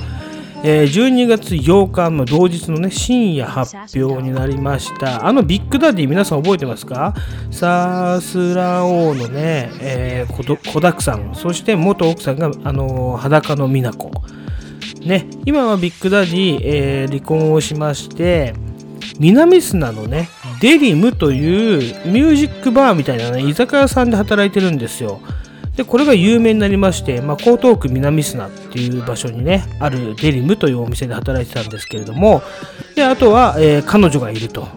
[0.63, 5.25] えー12月8日の同日のね、深夜発表になりました。
[5.27, 7.15] あのビッグダディ皆さん覚えてますか？
[7.49, 14.11] サースラ王のね、えー、子だくさん、そして元奥さんが、あのー裸の美奈子。
[15.05, 18.53] ね、今はビッグダディ、えー離婚をしまして、
[19.19, 20.29] 南砂のね、
[20.61, 25.19] デリムというミュージックバーみたいなね、居酒屋さんで働いてるんですよ。
[25.75, 32.43] で、これが有名になりまして、まあ、江東区南砂っていう場所にね、あるデリムというお店で働いてたんですけれども、
[32.95, 34.67] で、あとは、えー彼女がいると。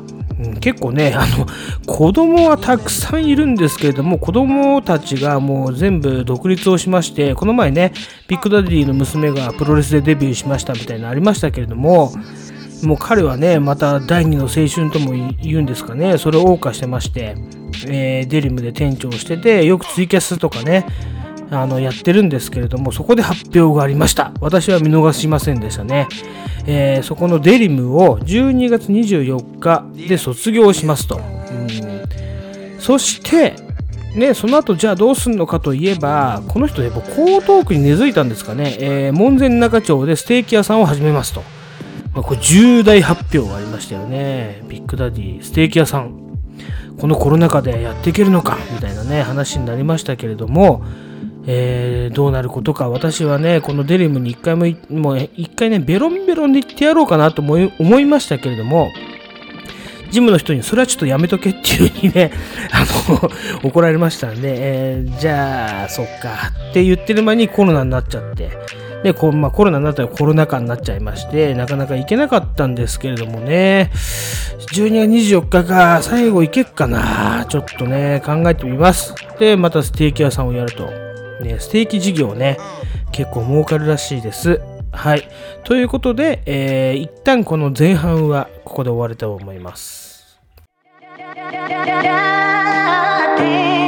[0.65, 1.47] 結構ね、あの、
[1.85, 7.93] 子供はたくさんいるんですけれども、子供たちがもう全部独立をしまして、この前ね、
[8.29, 12.15] ビッグダディの娘がプロレスでデビューしましたみたいなのありましたけれども、
[12.83, 15.13] もう彼はね、また第二の青春とも
[15.43, 17.37] 言うんですかね、それを謳歌してまして、
[17.87, 20.87] えーデリムで店長をしてて、よくツイキャスとかね、
[21.51, 24.33] あのやってるんですけれども、そこで発表がありました。
[24.41, 26.09] 私は見逃しませんでしたね。
[26.67, 31.21] えーそこのデリムを12月24日で卒業しますと。
[32.79, 33.55] そして、
[34.15, 41.43] ね、その後じゃあどうするのかといえば、この人ね、もう江東区に根付いたんですかね、えー門前仲町でステーキ屋さんを始めますと。
[42.15, 44.63] まあ、これ重大発表がありましたよね。
[44.69, 46.25] ビッグダディ、ステーキ屋さん。
[47.01, 50.85] このコロナ禍でやっていけるのかみたいなね、話になりましたけれども、
[51.47, 52.89] えーどうなることか。
[52.89, 58.91] 私はね、このデリムに一回も、もう一回ね、ベロンベロンで行ってやろうかなと思い思いましたけれども、
[60.11, 62.31] ジムの人にそれはちょっとやめとけっていう風にね、
[62.71, 63.31] あの、
[63.69, 68.51] 怒られましたんで、えーじゃあ、そっかって言ってる間にコロナになっちゃって、
[69.03, 73.91] で、こまあ、コロナになったらコロナ禍になっちゃいまして、なかなか行けなかったんですけれどもね、
[74.73, 79.15] 12月24日か、最後行けっかな、ちょっとね、考えてみます。
[79.39, 81.04] で、またステーキ屋さんをやると。
[81.41, 82.59] ね、ステーキ事業ね、
[83.13, 84.61] 結構儲かるらしいです。
[84.93, 85.29] はい。
[85.65, 90.39] ということで、えー一旦この前半はここで終わりたいと思います。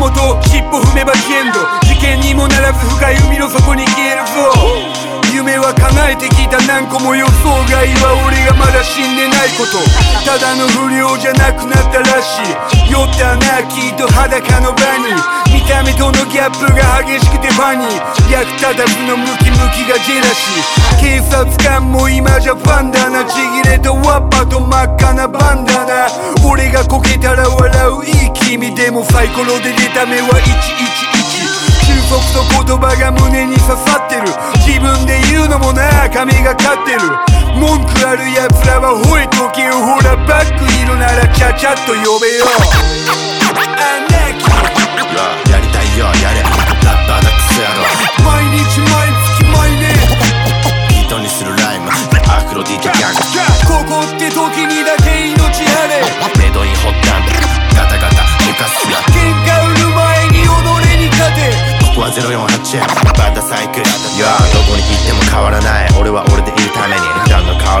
[0.00, 4.89] 元尻尾踏めば危険度事件にもならず深い海の底に消えるぞ。
[5.74, 9.78] 叶えてきた何個も予想外は俺がまだ死んでないこと。
[10.24, 12.90] ただの不良じゃなくなったらしい。
[12.90, 15.14] 酔ったなきっと裸の場に。
[15.52, 18.32] 見た目とのギャップが激しくてファニー。
[18.32, 21.00] 役立たずのムキムキがジェラシー。
[21.00, 26.06] 警察官も今じゃファンだなちぎれたワッパと真っ赤なバンダナ。
[26.48, 28.04] 俺がこけたら笑う。
[28.06, 31.09] いい君でもサイコロで出た目は111
[32.10, 34.26] 中国と言葉が胸に刺さってる。
[34.66, 37.06] 自分で言うのもな神がかってる。
[37.54, 39.78] 文句ある奴らは吠えとけよ。
[39.78, 42.50] ほらバックいるならちゃちゃっと呼べよ。
[42.50, 43.62] ア
[44.10, 44.50] ナキ
[45.54, 46.42] やりたいよやれ。
[46.42, 47.86] ラッパーだクソ野郎
[48.26, 49.06] 毎日毎
[49.38, 49.94] 月毎年。
[50.90, 51.94] ビートにするライム。
[52.26, 53.14] アフロディートギャン。
[53.14, 54.79] グここって時に
[62.20, 62.80] 0480
[63.18, 65.88] まだサイクルどこに行っても変わらない。
[65.98, 66.49] 俺は俺で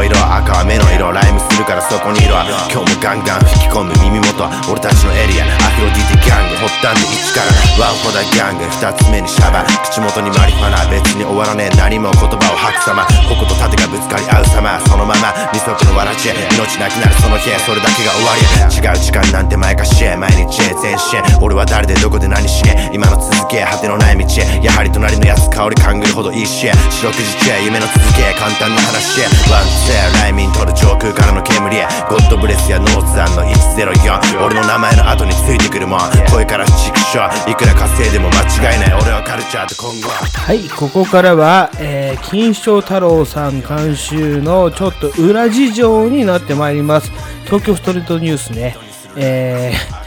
[0.00, 2.40] 普段の顔色赤は目の色ライムするからそこにいろ
[2.72, 4.48] 今日もガンガン吹き込む耳元は。
[4.70, 5.44] 俺たちのエリア。
[5.44, 7.52] アフロディティギャング発端で1から。
[7.84, 8.64] ワンフォダギャング。
[8.64, 9.60] 2つ目にシャバ。
[9.84, 11.76] 口元にマリファナ別に終わらねえ。
[11.76, 13.04] 何も言葉を吐く様。
[13.28, 14.80] 矛と盾がぶつかり合う様。
[14.88, 15.36] そのまま。
[15.52, 18.40] 二足のわらじ命なくなるその日それだけが終わり
[18.72, 23.60] 違う時間なんて前かし毎日全身俺は誰でどこで何し今の続け。
[23.64, 24.24] 果てのない道
[24.64, 28.32] やはり隣のやつ香り勘ぐるほどいいし四六時中夢の続け。
[28.38, 29.20] 簡単な話
[29.50, 29.89] ワンツー。
[30.22, 31.76] ライミン取る上空からの煙
[32.08, 47.10] ゴッドブレスやノーツアンの104俺の名前の後についてくるもん声からチクショいくら稼いでも間違いない俺はカルチャーと今後はい、ここからは、えー金賞太郎さん監修のちょっと裏事情になってまいります。
[47.44, 48.76] 東京ストリートニュースね。
[49.16, 50.00] えー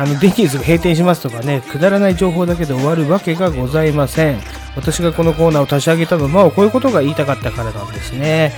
[0.00, 4.40] あのデニーズが閉店しますとかね、くだらない情報だけで終わるわけがございません。
[4.76, 8.52] 私がこのコーナーを立ち上げたのも、こういうことが言いたかったからなんですね。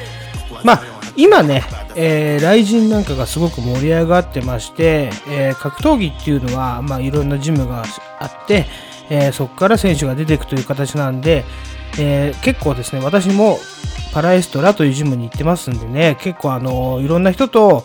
[0.65, 0.83] まあ、
[1.17, 1.65] 今ね、
[1.97, 7.85] えー、雷神なんかがすごく盛り上がってまして、えー格闘技っていうのは、まあ、いろんなジムが
[8.19, 8.67] あって、
[9.11, 11.45] えーそこから選手が出ていくという形なんで、
[11.99, 13.59] えー結構ですね、私も
[14.13, 17.85] パラエストラというジムに行ってますんでね、結構あのいろんな人と、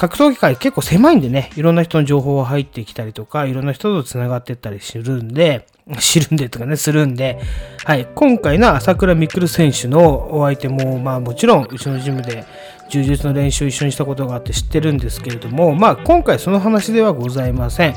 [0.00, 5.66] 格闘技界結構狭いんでね、いろんな人の情報が入ってきたりとか、いろんな人と繋がってったりするんで、
[6.00, 7.38] 知るんでとかね、するんで、
[7.84, 12.46] はい、今回の朝倉未来選手のお相手も、まあもちろん、うちのジムで
[12.88, 17.94] 柔術の練習を一緒にしたことがあって知ってるんですけれども、まあ今回その話ではございません。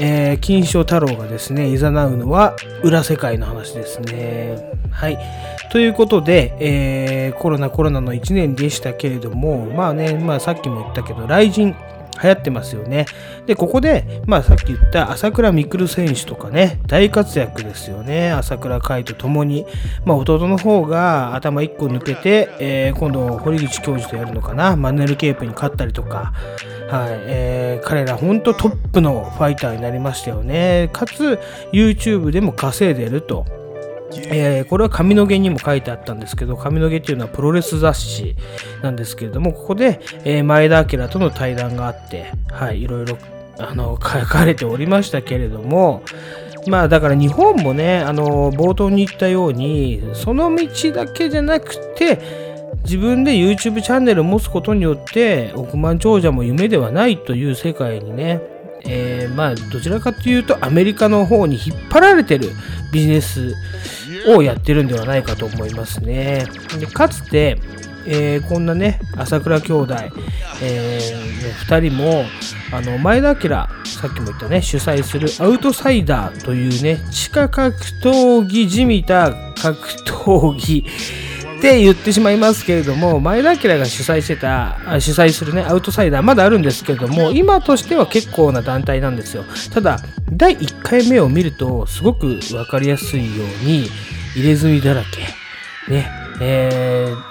[0.00, 4.72] えー金賞太郎がですね、誘うのは裏世界の話ですね。
[4.90, 5.18] はい。
[5.70, 11.74] ということで、えーコロナコロナの1年でしたけれども、まあね、まあさっきも言ったけど、雷神
[12.22, 13.06] 流行ってますよね。
[13.46, 18.30] で、ここで、まあさっき言った朝倉未来選手とかね、大活躍ですよね。
[18.32, 19.66] 朝倉海と共に。
[20.04, 24.76] まあ弟の方が頭1個抜けて、えー今度堀口教授とやるのかな。
[24.76, 26.32] マヌエルケープに勝ったりとか。
[26.90, 30.90] はい、えー彼ら本当トップのファイターになりましたよね。
[30.92, 31.38] かつ、
[31.72, 33.46] YouTube でも稼いでると。
[34.16, 38.36] えーこれは髪の毛にも書いてあったんですけど、髪の毛っていうのはプロレス雑誌
[38.82, 43.18] なんですけれども、ここで、えー前田明との対談があって、はい、いろいろ
[43.58, 46.02] あの書かれておりましたけれども、
[46.66, 52.18] まあだから日本もね、あの冒頭に言ったように、その道だけじゃなくて、
[52.84, 58.40] 自分で YouTube チャンネルを持つことによって億万長者も夢ではないという世界にね、
[58.84, 62.50] えーまあどちらかというとアメリカの方に引っ張られてる
[62.92, 63.54] ビジネス
[64.36, 66.46] をやってるんではないかと思いますね。
[66.78, 67.60] でかつて、
[68.06, 69.94] えーこんなね朝倉兄弟、
[70.62, 71.00] え
[71.68, 72.24] 2人も
[72.72, 73.40] あの前田明
[73.84, 80.84] さっきも言ったね主催するアウトサイダーというね地下格闘技じみた格闘技
[81.58, 89.98] って言ってしまいますけれども前田明が主催してた主催するねアウトサイダーまだあるんですけれども今としては結構な団体なんですよただ
[90.30, 93.88] 第1回目を見るとすごく分かりやすいように
[94.34, 96.10] 入れ墨だらけね
[96.40, 97.28] えー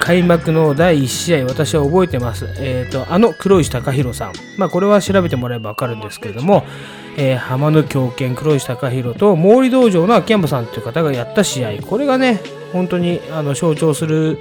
[0.00, 2.48] 開幕の第1試合、私は覚えてます。
[2.58, 4.32] えっ、と、あの黒石貴弘さん。
[4.56, 6.64] まあ、これは調べてもらえばわかるんですけれども、
[7.16, 11.82] えー浜の狂犬黒石貴弘と毛利道場の秋山さんという方がやった試合。
[11.82, 12.40] これがね、
[12.72, 14.38] 本当にあの象徴する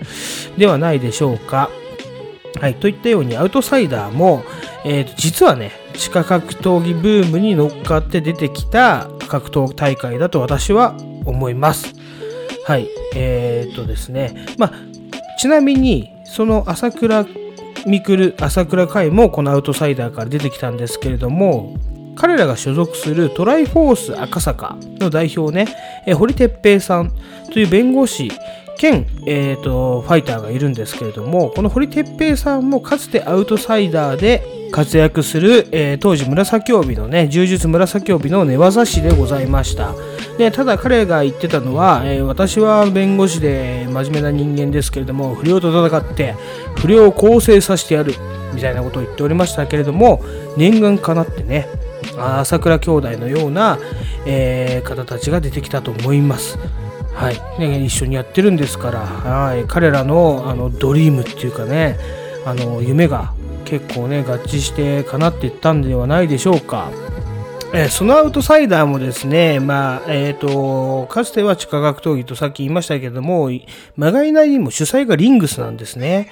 [0.57, 1.69] ではないでしょうか。
[2.59, 4.43] はい、といったようにアウトサイダーも、
[4.85, 10.95] えーと実はね地下格闘技ブームに乗っかって出てきた格闘大会だと私は
[11.29, 11.93] 思います。
[12.65, 14.73] はい、えー、とですね、まあ、
[15.39, 17.25] ちなみにその朝倉
[17.85, 21.75] 未来朝倉海もこのアウトサイダーから出てきたんですけれども
[22.15, 25.73] 彼らが所属するトライフォース赤坂の代表ね、
[26.05, 27.11] え堀哲平さん
[27.53, 28.29] という弁護士
[28.77, 39.93] 兼、えー、とファイターがいるんですけれどもこの堀哲平さんもかつてアウトサイダーで活躍する、えー当時紫帯のね柔術紫帯の寝技師でございました。
[40.37, 46.35] でただ彼が言ってたのは、えー私は弁護士で真面目な人間ですけれども不良と戦って
[46.77, 48.13] 不良を更生させてやる
[48.53, 50.23] みたいなことを言っておりましたけれども
[50.57, 51.67] 念願かなってね
[52.17, 53.77] あ朝倉兄弟のような、
[54.25, 56.57] えー方たちが出てきたと思います。
[57.13, 57.59] はい。
[57.59, 61.97] ね、一緒にやってるんですから、はい、彼らのあのドリームっていうかね
[62.45, 63.33] あの夢が
[63.69, 66.91] 結構ね合致して叶っていったんではないでしょうか。
[67.71, 73.51] えーそのアウトサイダーもですね、まあ、えっ、と、かつては地下格闘技とさっき言いましたけども、
[73.95, 76.31] まがいなりにも主催がリングスなんですね。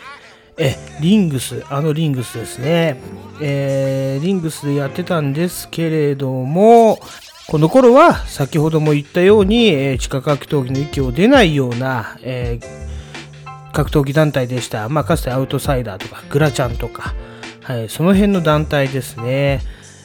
[0.57, 2.99] え、リングス、あのリングスですね。
[3.39, 6.99] えーリングスでやってたんですけれども、
[7.47, 12.86] この頃は先ほども言ったように、えー地下格闘技の域を出ないような、えー
[13.77, 14.89] 格闘技団体でした。
[14.89, 17.13] まあ、かつてアウトサイダーとか、グラチャンとか、
[17.61, 19.61] はい、その辺の団体ですね。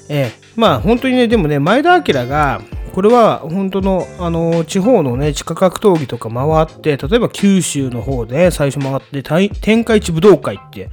[0.08, 2.60] えーまあ、本当にね、でもね、前田明が、
[2.92, 10.90] これは本当の、あの地方のね、地下格闘技とか回って、例えば九州の方で最初回って、天下一武道会って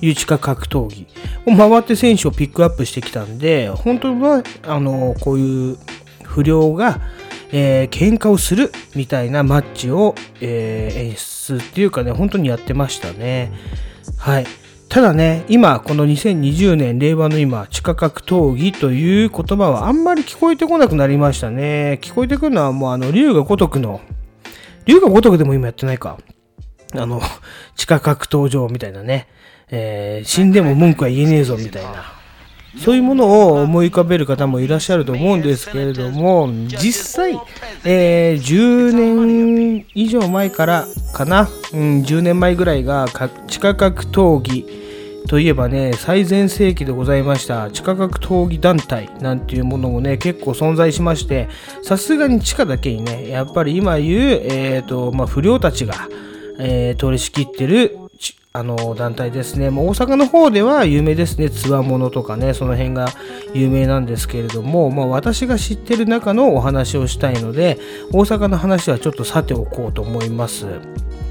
[0.00, 1.08] いう地下格闘技
[1.46, 5.78] を回って選手をピックアップしてきたんで、本当は、あのこういう
[6.22, 7.00] 不良が、
[7.52, 13.52] えー喧嘩をするみたいなマッチを、えー演出っていうかね、本当にやってましたね。
[14.18, 14.46] はい。
[14.88, 21.98] ただね、今、この2020年、令和の今、地下格闘技という言葉はあんまり聞こえてこなくなりましたね。
[22.02, 24.00] 聞こえてくるのはもう、あの、龍が如くの、
[24.84, 26.18] 龍が如くでも今やってないか。
[26.94, 27.22] あの、
[27.74, 29.28] 地下格闘場みたいなね。
[29.70, 32.04] えー死んでも文句は言えねえぞみたいな。
[32.78, 37.38] そういうものを思い浮かべる方もいらっしゃると思うんですけれども、実際、
[37.84, 43.06] えー10年以上前からかな、うん、10年前ぐらいが
[43.46, 44.66] 地下格闘技
[45.28, 47.70] といえばね、最前世紀でございました。
[47.70, 51.48] 地下格闘技団体なんていうものもね、結構存在しまして、
[51.82, 56.08] さすがに地下だけにね、やっぱり今言う、えーとまあ、不良たちが、
[56.58, 57.96] えー取り仕切ってる
[58.54, 59.70] あの団体ですね。
[59.70, 61.48] もう大阪の方では有名ですね。
[61.48, 63.08] つわものとかね、その辺が
[63.54, 67.78] 有名なんですけれども、まあ、私が知ってる中のお話をしたいので、
[68.12, 70.66] 大阪の話はちょっとさておこうと思います。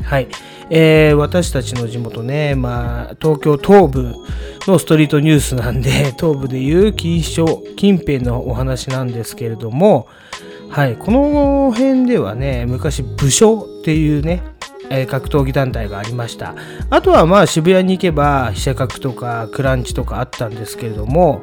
[0.04, 0.30] はい。
[0.72, 4.16] えー私たちの地元ね、まあ、東京東部
[4.66, 10.08] のストリートニュースなんで、 東部でいう錦糸町近辺のお話なんですけれども、
[10.70, 14.42] はい、この辺ではね、昔武将っていうね、
[14.94, 16.54] え格闘技団体がありました。
[16.90, 21.42] あとはまあ渋谷に行けば、飛車格とかクランチとかあったんですけれども、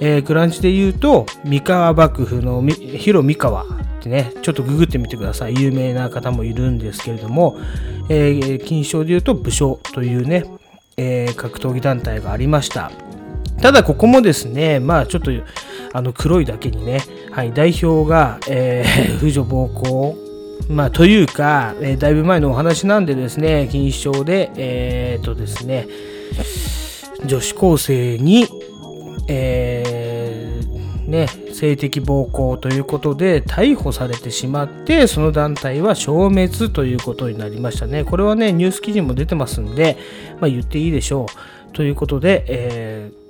[0.00, 3.66] えークランチで言うと、三河幕府の広三河っ
[4.00, 5.54] てね、ちょっとググってみてください。
[5.54, 7.58] 有名な方もいるんですけれども、
[8.08, 10.44] えー金賞で言うと武将というね、
[10.96, 12.92] えー格闘技団体がありました。
[13.62, 15.30] ただここもですね、まあちょっと
[15.92, 20.16] あの黒いだけにね、はい、代表が、えー、婦女暴行、
[20.70, 25.88] まあというか、えーだいぶ前のお話なんでですね、錦糸町で、えー、とですね、
[27.26, 28.46] 女子高生に、
[29.28, 38.04] えーね、性的暴行ということで逮捕されてしまってその団体は消滅ということになりましたね。
[38.04, 39.98] これはねニュース記事も出てますんで、
[40.40, 41.26] まあ、言っていいでしょ
[41.68, 41.72] う。
[41.72, 43.20] ということで、えー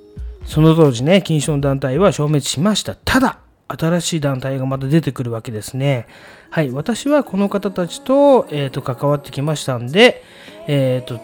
[0.43, 2.95] その当時ね禁止の団体は消滅しました。
[2.95, 3.37] ただ
[3.67, 6.07] 新しい団体がまた出てくるわけですね。
[6.51, 10.21] はい私はこの方たちと,、えーと関わってきましたんで、
[10.67, 11.19] えー、と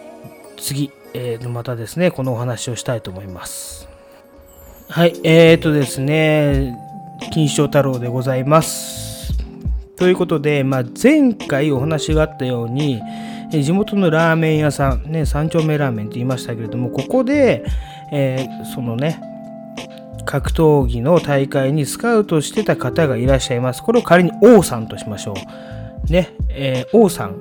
[0.56, 3.88] 次、えーとまたですねこのお話をしたいと思います
[4.90, 6.74] はい、えーとですね、
[7.30, 9.34] 金賞太郎でございます。
[9.98, 13.02] ということで、まあ、前回お話があったように、
[13.50, 17.66] 地元のラーメン屋さん、ね、三丁目ラーメンって言いましたけれども、ここで、
[18.12, 19.20] えーそのね、
[20.28, 23.82] 格闘技の大会にスカウトしてた方がいらっしゃいます。
[23.82, 25.32] これを仮に王さんとしましょ
[26.06, 26.12] う。
[26.12, 27.36] ね、えー王さん。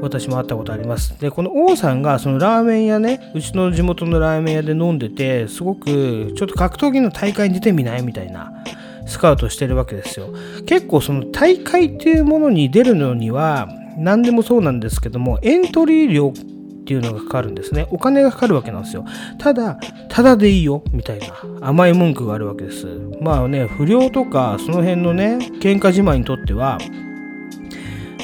[0.00, 1.16] 私も会ったことあります。
[1.20, 8.02] で、この王さんがそのラーメン屋ね、うちの地元のラーメン屋で飲んでて、すごくちょっと格闘技の大会に出てみない？
[8.02, 8.52] みたいな
[9.06, 10.34] スカウトしてるわけですよ。
[10.66, 16.32] 結構その大会っていうものに出るのには、何でもそうなんですけども、エントリー料
[16.82, 17.86] っていうのがかかるんですね。
[17.90, 19.04] お金がかかるわけなんですよ。
[19.38, 19.78] ただ、
[20.08, 21.26] ただでいいよ、みたいな
[21.60, 22.86] 甘い文句があるわけです。
[23.20, 26.78] まあね、不良とかその辺のね、喧嘩自慢にとっては、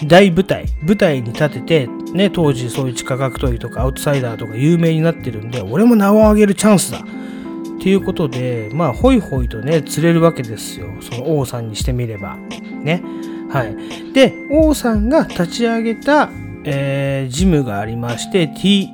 [0.06, 6.98] 大舞台、舞台に立てて、ね、当時そういう地下格闘技とかアウトサイダーとか有名になってるんで、俺も名を上げるチャンスだ。
[6.98, 10.88] っていうことで、まあ、ホイホイとね、釣れるわけですよ。
[11.00, 12.36] その王さんにしてみれば。
[12.82, 13.02] ね。
[13.50, 14.12] はい。
[14.12, 16.28] で、王さんが立ち上げた、
[16.64, 18.92] えージムがありまして、T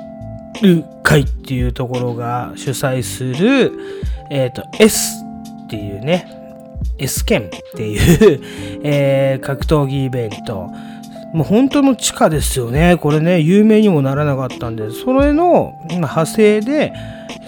[0.63, 3.73] ル会っていうところが主催する、
[4.31, 5.25] えっ、と、S
[5.65, 6.29] っていうね、
[6.99, 8.41] S 剣っていう、
[8.85, 10.69] えー格闘技イベント。
[11.33, 12.97] もう本当の地下ですよね。
[12.97, 16.93] これね、有名にもならなかったんで、それの派生で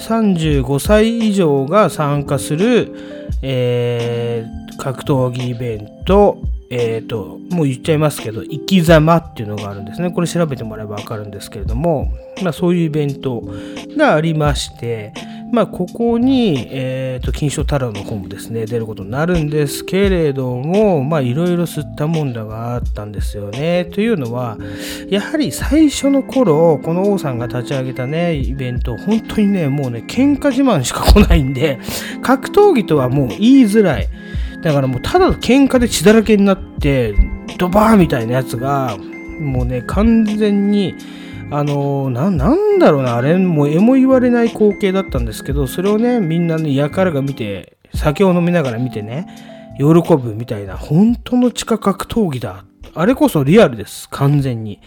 [0.00, 2.92] 35歳以上が参加する、
[3.42, 6.38] えー格闘技イベント、
[6.70, 10.10] えっ、と、もう言っちゃいますけど、生き様っていうのがあるんですね。
[10.10, 12.12] これ調べてもらえばわかるんですけれども、
[12.42, 13.42] まあそういうイベント
[13.96, 15.12] がありまして、
[15.52, 23.84] まあここに、えっ、と、金賞太郎の方もですね、出ることになるんですけれども、まあいろいろ吸ったもんだがあったんですよね。
[23.84, 24.58] というのは、
[25.08, 31.78] やはり最初の頃、この王さんが立ち上げたね、イベント、本当にね、もうね、喧嘩自慢しか来ないんで、
[32.22, 34.08] 格闘技とはもう言いづらい。
[34.62, 37.14] だからもうただ喧嘩で血だらけになって、
[37.58, 38.96] ドバーみたいなやつが、
[39.40, 40.94] もうね、完全に、
[41.50, 49.26] あのな、なんだろうな、あれ、もうえも言われない光景だったんですけど、それをね、みんなね、やからが見て、酒を飲みながら見てね、
[49.78, 49.84] 喜
[50.16, 52.64] ぶみたいな、本当の地下格闘技だ。
[52.94, 54.80] あれこそリアルです、完全に。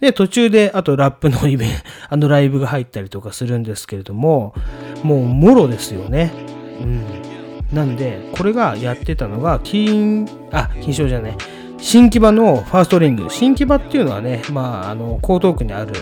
[0.00, 1.74] で、途中で、あとラップのイベント、
[2.10, 4.54] あのライブが入ったりとかするんですけれども、
[5.02, 6.32] もう、もろですよね。
[6.80, 7.25] うん。
[7.72, 11.36] なんで、これがやってたのが、金、あ、金賞じゃない。
[11.78, 13.28] 新木場のファーストリング。
[13.30, 15.92] 新木場っていうのはね、まあ、あの、江東区にある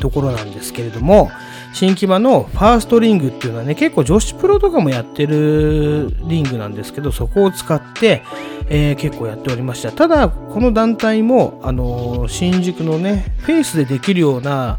[0.00, 1.30] ところなんですけれども、
[1.72, 8.22] 新木場のファーストリングっていうのはね、結構女子プロとかもやってるリングなんですけど、そこを使って、
[8.68, 9.92] えー結構やっておりました。
[9.92, 14.78] ただ、この団体も、あの、新宿のね、フェイスでできるような、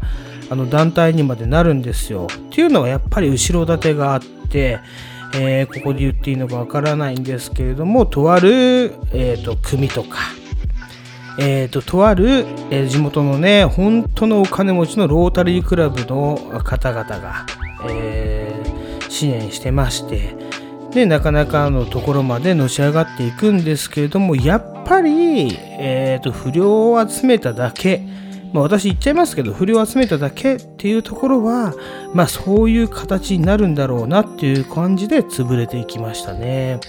[0.50, 2.26] あの、団体にまでなるんですよ。
[2.32, 4.80] っていうのはやっぱり後ろ盾があって、
[5.34, 10.18] えーここで言っていいのかわからないんですけれども、とある、えーと、組とか、
[11.38, 17.46] えーと、とある、えー地元のね、本当のお金持ちのロータリークラブの方々が、
[17.88, 20.34] えー支援してまして、
[20.92, 28.02] で、なかなかのところまでのし上がっていくんですけれども、やっぱり、えーと、不良を集めただけ、
[28.52, 31.74] まあ、私言っちゃいますけど、不良を集めただけっていうところは、
[32.14, 36.80] まあそういう形になるんだろうなっていう感じで潰れていきましたね。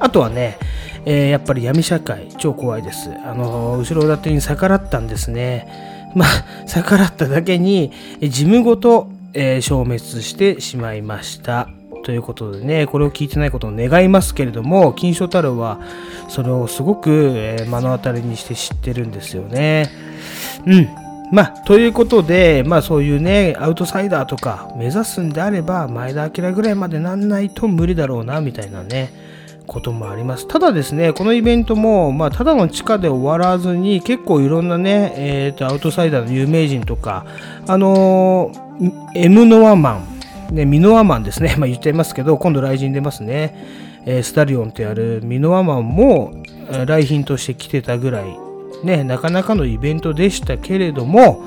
[0.00, 0.58] あとはね、
[1.06, 3.10] えーやっぱり闇社会、超怖いです。
[3.24, 6.12] あの、後ろ盾に逆らったんですね。
[6.14, 6.28] まあ、
[6.66, 11.68] 逆らっただけに、事務ごと、えー消滅してしまいました。
[12.04, 15.80] ということでね、これを聞いてないことを願いますけれども、金賞太郎は
[16.28, 19.90] それをすごく、え目の当たりにして知ってるんですよね。
[20.66, 21.03] うん。
[21.32, 29.12] まあ、ということで、まあそういうね、アウトサイダーとか目指すんであれば、前田明ぐらいまでなんないと無理だろうな、みたいなね、
[29.66, 30.46] こともあります。
[30.46, 37.24] ただですね、このイベントも、まあ、ただの地下で終わらずに、結構いろんなね、えっ、と、アウトサイダーの有名人とか、
[37.66, 40.02] あのー、M ノアマ
[40.50, 43.54] ン、ね、ミノアマンですね、 まあ言っちゃいますけど、今度来人出ますね。
[44.06, 46.32] えースタリオンとやるミノアマンも、
[46.86, 48.43] 来賓として来てたぐらい、
[48.84, 51.44] ね、なかなかのイベントでしたけれども、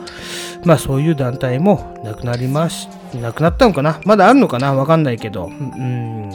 [0.65, 2.89] まあそういう団体もなくなりまし、
[3.21, 4.01] なくなったのかな？
[4.03, 4.73] まだあるのかな？
[4.73, 5.45] わかんないけど。
[5.45, 6.29] うん。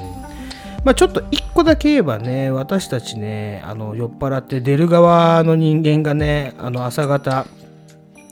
[0.84, 7.46] まあちょっと一個だけ言えばね、私たちね、あの、酔っ払って出る側の人間がね、あの、朝方、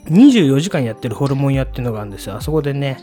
[0.05, 2.35] 24時間やってるホルモン屋っていうのがあるんですよ。
[2.35, 2.97] あそこでね、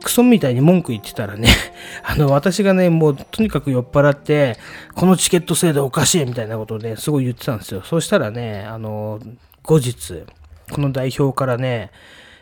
[0.00, 1.48] クソみたいに文句言ってたらね、
[2.02, 4.56] あの、私がね、もうとにかく酔っ払って、
[4.94, 7.82] このチケット制度おかしいみたいなことで、すごい言ってたんですよ。
[7.84, 9.20] そしたらね、あの、
[9.62, 10.24] 後日、
[10.72, 11.90] この代表からね、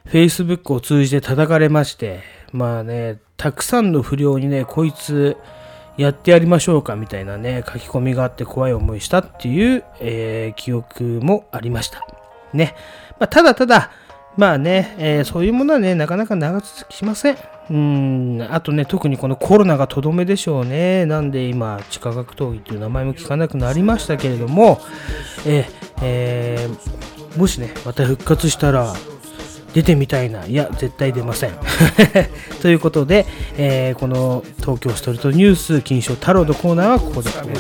[0.06, 2.20] Facebook を通じて叩かれまして、
[2.52, 5.36] まあね、たくさんの不良にね、こいつ、
[5.98, 12.06] やってやりましょうかみたいなね、書き込みがあって怖い思いしたっていう、えー記憶もありました。
[12.52, 12.74] ね。
[13.18, 13.90] まあ、ただただ、
[14.38, 17.38] まあね、えーそういうものはね、なかなか長続きしません。
[17.70, 21.06] うん、あとね、特にこのコロナがとどめでしょうね。
[21.06, 24.80] なんで今、地下格闘技という名前も聞かなくなりましたけれども、
[25.44, 25.66] えー
[26.02, 28.94] えーもしね、また復活したら、
[29.74, 30.46] 出てみたいな。
[30.46, 31.52] いや、絶対出ません。
[32.62, 33.26] ということで、
[33.56, 37.56] えこの東京ストリートニュース、金賞太郎のコーナーはここで終わりに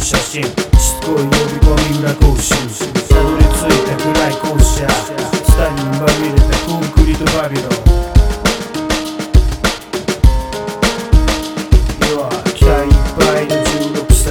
[0.00, 0.77] し
[1.08, 2.54] たい挨拶免許の写真しつこい呼び込み裏講習
[3.08, 7.88] たどり着いた暗い校舎スタにまみれたコンクリートバビロン
[12.18, 14.26] は期待いっぱいの16歳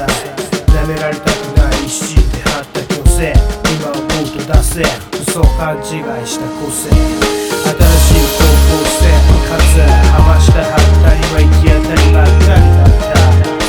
[0.67, 3.33] 舐められたくない一心で張った虚勢
[3.73, 4.83] 今思うと出せ
[5.21, 9.01] 嘘勘違いした個性新しい方向性
[9.47, 13.17] かつはましたはったりは行き当たりばっかりだった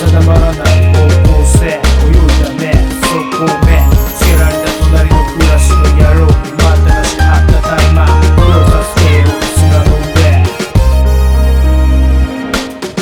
[0.06, 0.77] 定まらない
[3.38, 3.78] そこ目
[4.18, 6.26] つけられた隣のクラスの野郎。
[6.26, 10.18] にまたなし張ったタイマー黒を助けよう砂の上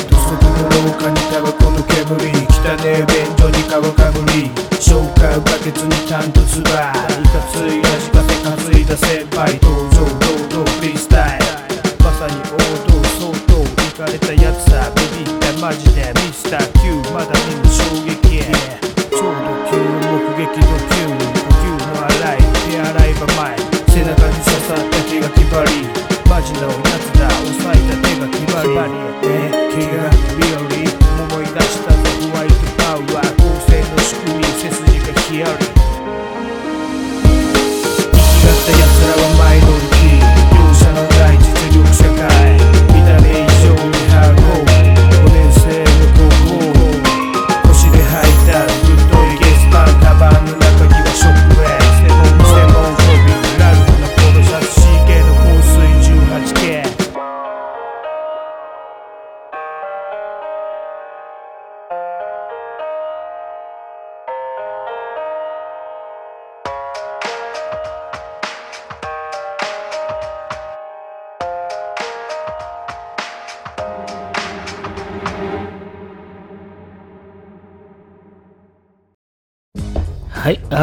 [0.07, 2.05] 土足の廊下にタバコの煙
[2.53, 3.81] 汚ねえ便所に皮か
[4.11, 6.61] ぶり消化バケツにタンとつ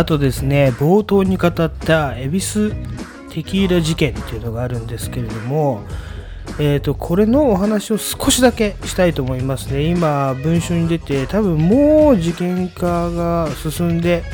[0.05, 2.75] あとですね、冒頭に語った恵比寿
[3.31, 5.81] テキーラ事件っていうのがあるんですけれども、
[6.59, 9.85] えー、とこれのお話を少しだけしたいと思いますね。
[9.85, 14.25] 今、文春に出て、多分もう事件化が進んで、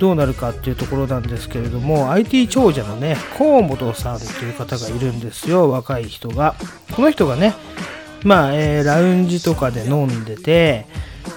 [0.00, 6.56] どうなるかっていうところなんですけれども、IT 長者のね、河本さんっていう方がいるんですよ、若い人が。
[6.96, 7.54] この人がね、
[8.24, 10.86] まあ、えーラウンジとかで飲んでて、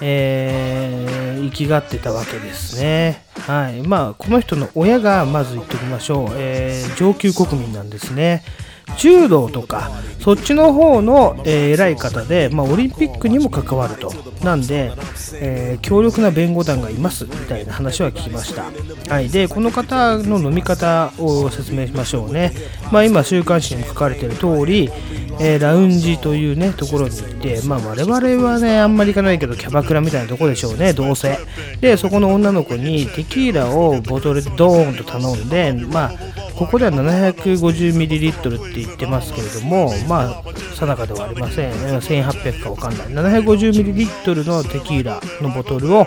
[0.02, 1.20] えー
[1.50, 3.24] 生きがってたわけですね。
[3.48, 3.82] はい。
[3.82, 6.30] まあ、この人の親がまず言っておきましょう。
[6.34, 8.44] えー上級国民なんですね。
[8.98, 14.12] 柔道とか、そっちの方の、えー偉い方で、まあ、オリンピックにも関わると。
[14.44, 14.92] なんで、
[15.36, 18.66] えー強力な弁護団がいます、みたいな話は聞きました。
[19.14, 19.30] はい。
[19.30, 22.52] で、この方の飲み方を説明しましょうね。
[22.92, 24.92] まあ、今、週刊誌にも書かれている通り、
[25.40, 31.38] えーラウンジというね、ところに行って、まあ我々はね、あんまり行かないけど、キャバクラみたいなとこでしょうね、どうせ。
[31.80, 36.12] で、そこの女の子にテキーラをボトルでドーンと頼んで、まあ、
[36.56, 40.44] ここでは 750ml って言ってますけれども、まあ、
[40.76, 41.72] 定かではありません。
[41.72, 43.08] 1800かわかんない。
[43.08, 46.06] 750ml のテキーラのボトルを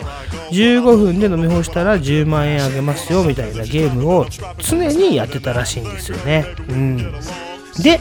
[0.51, 4.27] 15分で飲み干したら10万円あげますよ、みたいなゲームを
[4.59, 6.47] 常にやってたらしいんですよね。
[6.69, 6.99] うん。
[7.83, 7.99] で、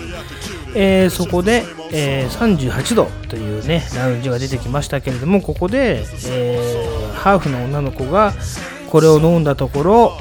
[0.76, 8.34] えーそこで、えー38度というねラウンジが出てきましたけれどもここで、えーハーフの女の子が
[8.90, 10.18] これを飲んだところ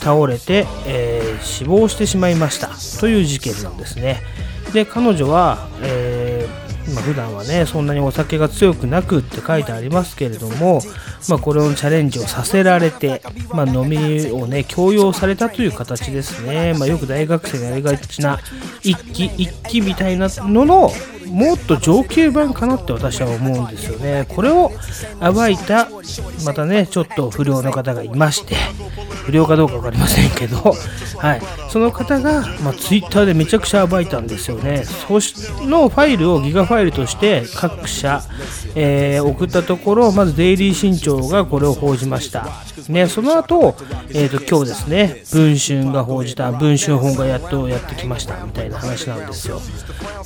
[0.00, 4.20] 倒れて、え死亡してしまいましたという事件なんですね。
[4.72, 6.21] で彼女は、え
[6.92, 10.80] まあ、普段はねそんなにお酒が強くなくって書いてありますけれども、
[11.28, 18.38] まあ、これのチャレンジをさせられて、まあ、飲みをね強要されたという形ですね、まあ、よく大学生がやりがちな
[18.82, 20.90] 一気一気みたいなのの
[21.28, 24.26] もっと上級版かなって私は思うんですよね。
[24.28, 24.70] これを
[25.20, 25.88] 暴いた
[26.44, 28.56] またねちょっと不良の方がいまして
[29.24, 30.56] 不良かどうか分かりませんけど、
[31.18, 34.84] はい、その方が、まあ、ツイッターでめちゃくちゃ暴いたんですよね。
[34.84, 35.14] そ
[35.66, 38.22] のファイルをギガファイルとして各社、
[38.74, 42.48] えー送ったところまずデイリー新潮がこれを報じました、
[42.88, 43.76] ね、その後、
[44.10, 49.60] えー、と今日ですね文春が報じた文春本がやっとやってきましたみたいな話なんですよ。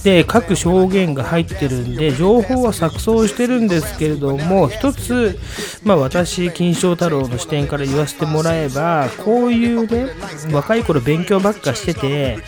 [0.05, 5.39] で各証言が入ってるんで情報は錯綜してるんですけれども一つ、
[5.83, 10.13] まあ、私金正太郎の視点から言わせてもらえばこういうね
[10.53, 12.39] 若い頃勉強ばっかしてて、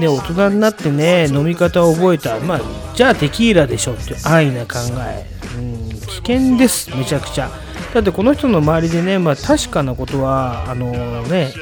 [0.00, 2.60] ね、大人になってね飲み方を覚えた、まあ、
[2.94, 5.26] じゃあテキーラでしょっていう安易な考え、
[5.58, 7.50] うん、危険ですめちゃくちゃ。
[7.94, 10.90] だってこの人の周りでね、まあ、確かなことはあの
[11.22, 11.52] ね、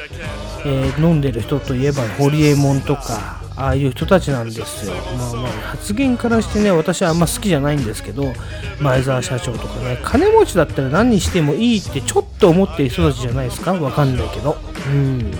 [0.65, 8.33] えー飲んでる人といえばホリエモンとかああいう人たちなんですよ、まあまあ、発言からしてね私はあんま好きじゃないんですけど
[8.79, 13.73] 前澤社長とかね金持ちだったら何にしてもいいってちょっと思ってる人たちじゃないですか？
[13.73, 14.57] わかんないけど。
[14.87, 15.31] うん。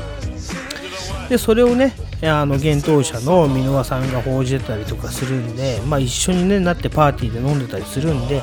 [1.29, 1.95] でそれをね
[2.29, 8.41] あの幻冬舎の箕輪さんが報じてたりとかするんで、まあ、一緒に、ね、なってパーティーで飲んでたりするんで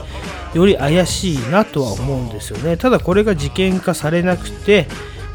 [0.55, 2.77] より怪しいなとは思うんですよね。
[2.77, 4.87] ただこれが事件化されなくて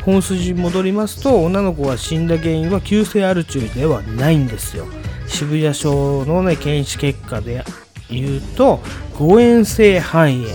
[0.04, 4.86] 本筋に戻りますと女の子が死んだ原因は急性アル中ではないんですよ。
[5.28, 7.64] 渋谷署の、ね、検視結果で
[8.12, 8.82] 言うと
[9.18, 10.48] 誤嚥性肺炎、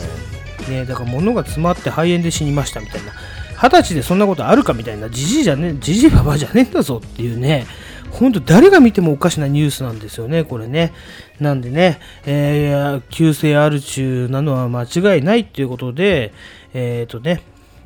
[0.68, 3.12] ね、だから物が詰まって肺炎で死にましたみたいな。
[3.60, 5.10] 二十歳でそんなことあるかみたいな。
[5.10, 7.66] じじいじゃねじじばばじゃねえんだぞっていうね。
[8.12, 10.92] 本当誰が見てもおかしなニュースなんですよね、これね。
[11.38, 16.32] なんでね、えー急性アル中なのは間違いないっていうことで、
[16.74, 17.42] えっ、とね、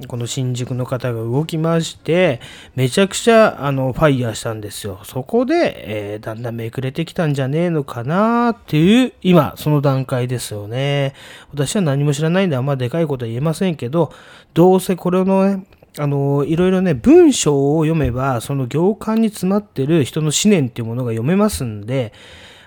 [0.08, 2.40] この新宿の方が動きまして、
[2.74, 5.00] めちゃくちゃあのファイヤーしたんですよ。
[5.04, 11.14] そこで、えーだんだんめくれてきたんじゃねえのかなっていう、今、その段階ですよね。
[11.52, 14.12] 私は何も知らないんであんまでかいことは言えませんけど、
[14.52, 15.64] どうせこれのね、
[15.98, 22.12] あのいろいろね文章を読めばその行間に詰まってる人の思念っていうものが読めますんで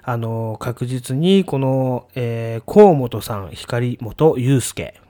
[0.01, 5.01] あの確実にこの、えー河本さん光本祐介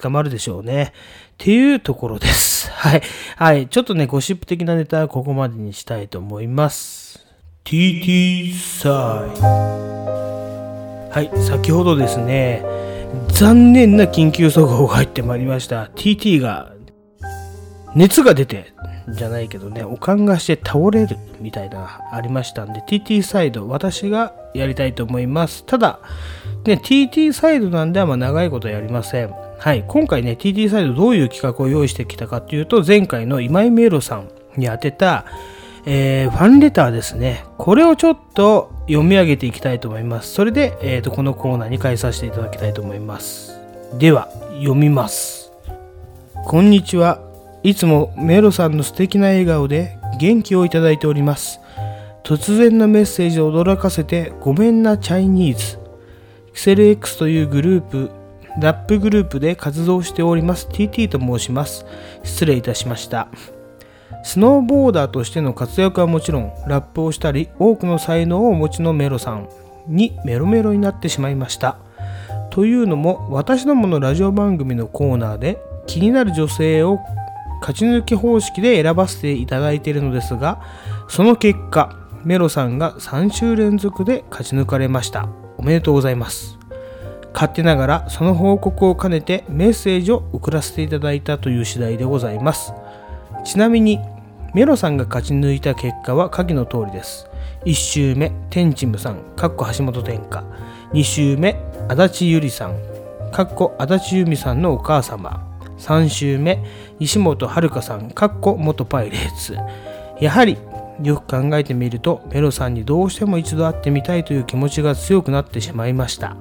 [0.00, 0.92] 捕まるでしょうね。
[1.32, 2.70] っていうところです。
[2.72, 3.02] はい。
[3.36, 3.66] はい。
[3.68, 7.26] ちょっとねゴシップ的なネタはここまでにしたいと思います。
[7.64, 9.40] TT サイ
[11.10, 11.30] はい。
[11.42, 12.64] 先ほどですね
[13.28, 15.86] 残念な緊急速報が入ってまいりました。
[15.94, 16.72] TT が
[17.94, 18.72] 熱が出て
[19.08, 25.64] じゃないけどね、おかんがして倒れるみたいなありましたんで、TT サイド、私がやりたいと思います。
[25.66, 26.00] ただ、
[26.64, 29.34] ね、TT サイドなんであんま長いことやりません。
[29.58, 35.24] はい、今回ね、TT サイドどういう企画を用意してきたかっていうと、前回の今井メロさんに当てた、
[35.84, 37.44] えーファンレターですね。
[37.58, 40.32] これをちょっと読み上げていきたいと思います。
[40.32, 43.58] それで、えーとこのコーナーに変えさせていただきたいと思います。
[43.98, 44.28] では、
[44.60, 45.52] 読みます。
[46.46, 47.31] こんにちは。
[47.62, 51.60] いつもメロさんの素敵な笑顔で元気をいただいております。
[52.24, 55.78] 突然のメッセージを驚かせてごめんなチャイニーズ。
[56.54, 58.10] キセル X というグループ、
[58.60, 61.86] ラップグループで活動しております TT と申します。
[62.24, 63.28] 失礼いたしました。
[64.24, 69.48] スノーボーダーとしての活躍はもちろん、ラップをしたり、多くの才能をお持ちのメロさん
[69.86, 71.78] にメロメロになってしまいました。
[72.50, 77.00] というのも、私どものラジオ番組のコーナーで気になる女性を
[77.62, 80.60] 勝ち抜き方式で選ばせていただいているのですが、
[81.08, 85.28] その結果、メロさんが3週連続で勝ち抜かれました。
[85.56, 86.58] おめでとうございます。
[87.32, 92.74] 勝手ながらその報告を兼ねてメッセージを送らせていただいたという次第でございます。
[93.44, 94.00] ちなみに、
[94.54, 97.26] メロさんが勝ち抜いた結果は下記の通りです。
[97.64, 100.44] 1周目、テンチムさん、かっこ橋本天下。
[100.92, 101.56] 2周目、
[101.88, 102.76] 足立ゆりさん、
[103.30, 105.51] かっこ足立由美さんのお母様。
[105.82, 106.62] 3週目、
[107.00, 109.56] 西本遥さん、かっこ元パイレーツ。
[110.20, 110.56] やはり、
[111.02, 116.36] よく考えてみると、メロさんにどうしても一度会ってみたいという気持ちが強くなってしまいました。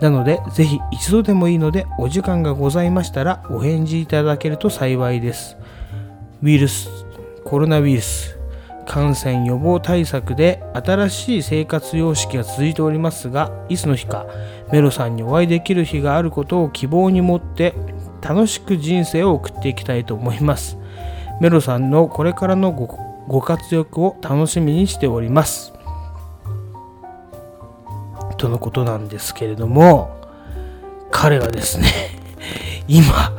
[0.00, 5.56] なので、ぜひ一度でもいいので、お時間がございましたら、お返事いただけると幸いです。
[6.40, 6.88] ウイルス、
[7.44, 8.38] コロナウイルス、
[8.88, 14.26] 感染予防対策で新しい生活様式が続いておりますが、いつの日か
[14.72, 17.74] メロさんにお会いできる日があることを希望に持って
[18.20, 20.78] 楽しく人生を送っていきたいと思います。
[21.40, 22.86] メロさんのこれからのご
[23.28, 25.72] ご活躍を楽しみにしております。
[28.38, 30.16] とのことなんですけれども、
[31.10, 31.86] 彼はですね、
[32.88, 33.32] 今、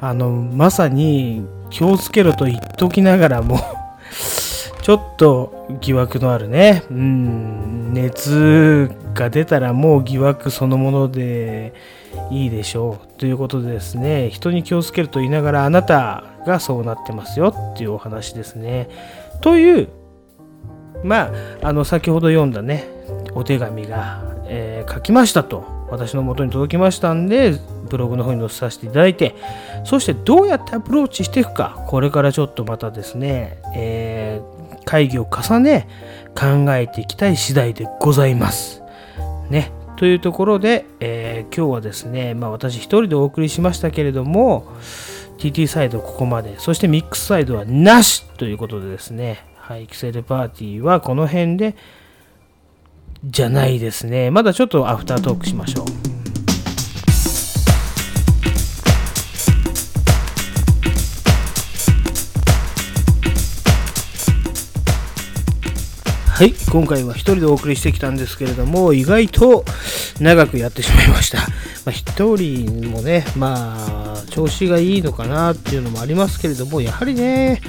[0.00, 3.58] あの、まさに気をつけろと言っときながらも、
[4.82, 11.74] ちょっと疑惑のあるね、うん、熱が出たらもう疑惑そのもので
[12.30, 13.18] いいでしょう。
[13.18, 18.88] ということでですね、人に気をつけると言いながらあなたがそうなってますよっていうお話ですね。
[19.40, 19.88] という
[21.04, 21.30] ま
[21.62, 22.88] ああの先ほど読んだね
[23.34, 27.58] お手紙が、えー書きましたと私の元に届きましたんで
[27.90, 29.34] ブログの方に載せさせていただいて
[29.84, 34.56] そしてどうやってアプローチしていくかこれからちょっとまたですね、えー
[34.86, 35.88] 会議を重ね
[36.38, 38.82] 考えていきたい次第でございます。
[39.50, 39.72] ね。
[39.96, 44.66] というところで、えー今日はですね、まあ、私1人でお送りしましたけれども
[45.38, 51.76] TT サイドここまでそしてミックスサイドはなしということでですねはいキセルパーティーはこの辺で
[53.24, 54.30] じゃないですね。
[54.30, 56.15] まだちょっとアフタートークしましょう。
[66.36, 69.64] はい、今回は一人でお送りしてきたんですけれども、意外と
[70.20, 71.38] 長くやってしまいました。
[71.86, 77.62] まあ、一人もね、まあ、調子がいいのかなっていうのもありますけれども、やはりね、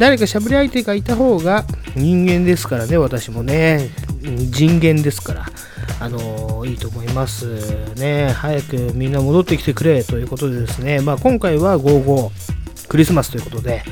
[0.00, 1.64] 誰か喋り相手がいた方が
[1.94, 3.88] 人間ですからね、私もね、
[4.20, 5.46] 人間ですから。
[6.00, 7.46] あのいいと思います
[7.96, 8.32] ね。
[8.32, 12.30] 早くみんな戻ってきてくれということでですね、まあ、今回は55
[12.88, 13.84] クリスマスということで、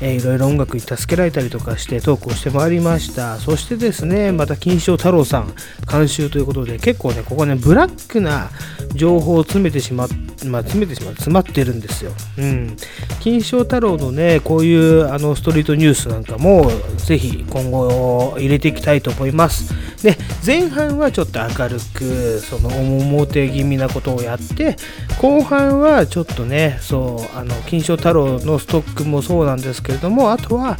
[0.00, 3.38] えーいろいろ音楽に助けられたりとかしてトークをしてまいりました。
[3.38, 5.54] そしてですね、また金賞太郎さん
[5.90, 8.50] 監修ということで、結構ね、ここね、ブラックな
[8.94, 10.08] 情報を詰めてしまっ、
[10.46, 12.12] まあ、詰めてしまう、詰まってるんですよ。
[12.38, 12.76] うん。
[13.20, 19.74] 金賞太郎のね、こういうあのストリートニュースなんかも、ぜひ今後入れていきたいと思います。
[20.02, 24.76] で、前半はちょっと明るく、その表気味なことをやって、
[25.20, 30.78] 後半はちょっとね、そう、あの、金賞太郎のストックもそうなんですけれども、あとは、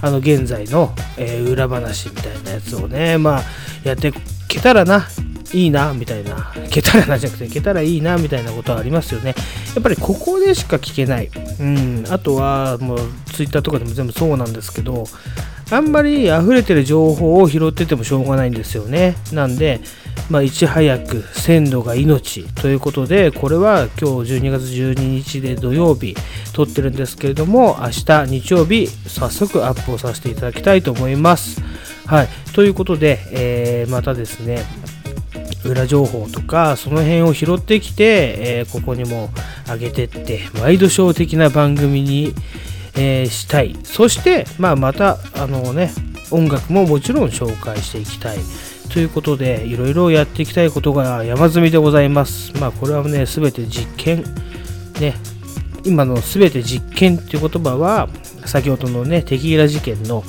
[0.00, 3.42] あの、現在の、えー裏話みたいなやつをね、まあ、
[3.84, 4.12] やってい
[4.48, 5.08] けたらな、
[5.52, 6.52] いいな、みたいな。
[6.70, 9.34] けたらなじゃなくて、けたらいいな、みたいなことはありますよね。
[9.74, 11.30] やっぱりここでしか聞けない。
[11.60, 12.04] うん。
[12.10, 12.98] あとは、もう、
[13.32, 15.04] ツイッターとかでも全部そうなんですけど、
[15.70, 19.16] あんまり溢れてる情報を拾っててもしょうがないんですよね。
[19.32, 19.80] なんで、
[20.30, 26.14] まあ、いち早く鮮度が命ということで、これは今日12月12日で土曜日
[26.52, 31.62] 撮ってるんですけれども、明日日曜日早速アップをさせていただきたいと思います。
[32.06, 32.28] はい。
[32.54, 34.64] ということで、えーまたですね、
[35.68, 39.30] 裏情報とかその辺を拾ってきて、えーここにも
[39.66, 42.34] 上げてってワイドショー的な番組に、
[42.96, 43.76] えーしたい。
[43.84, 45.92] そして、まあ、またあのね
[46.30, 48.38] 音楽ももちろん紹介していきたい。
[48.92, 52.52] ということでいろいろやっていきたいことが山積みでございます。
[52.58, 54.24] まあこれはね全て実験。
[55.00, 55.14] ね
[55.84, 58.08] 今の全て実験っていう言葉は
[58.46, 60.24] 先ほどのねテキーラ事件の、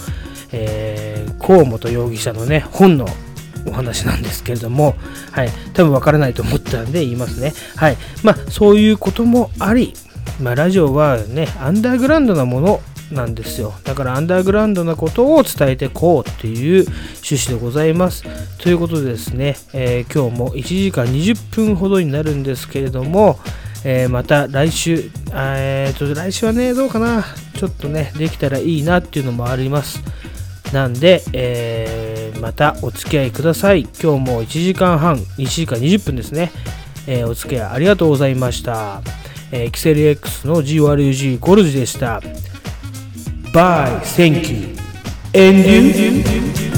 [0.52, 1.10] えー
[1.40, 3.07] 河本容疑者のね本の
[3.65, 4.95] お話なんですけれども、
[5.31, 7.53] はい、多分わからないと思ったんで言いますね。
[7.76, 9.94] はい、まあそういうこともあり、
[10.41, 12.81] まあ、ラジオはね、アンダーグラウンドなもの
[13.11, 13.73] なんですよ。
[13.84, 18.23] だからアンダーグラウンドなことを伝えていこうっていう趣旨でございます。
[18.57, 23.40] ということでですね、えー今日も1時間20分ほどになるんですけれども、
[23.84, 27.26] えーまた来週、えーと、来週はね、どうかな、
[27.57, 30.02] ちょっとね、できたらいいなっていうのもあります。
[30.74, 33.82] なんで、えーまたお付き合いください。
[34.02, 36.52] 今日も1時間半、1時間20分ですね。
[37.06, 39.02] えーお付き合いありがとうございました。
[39.52, 42.22] えー、キセル X の GRUG ゴルジでした。
[43.52, 44.76] Bye, thank you,
[45.34, 46.69] and you.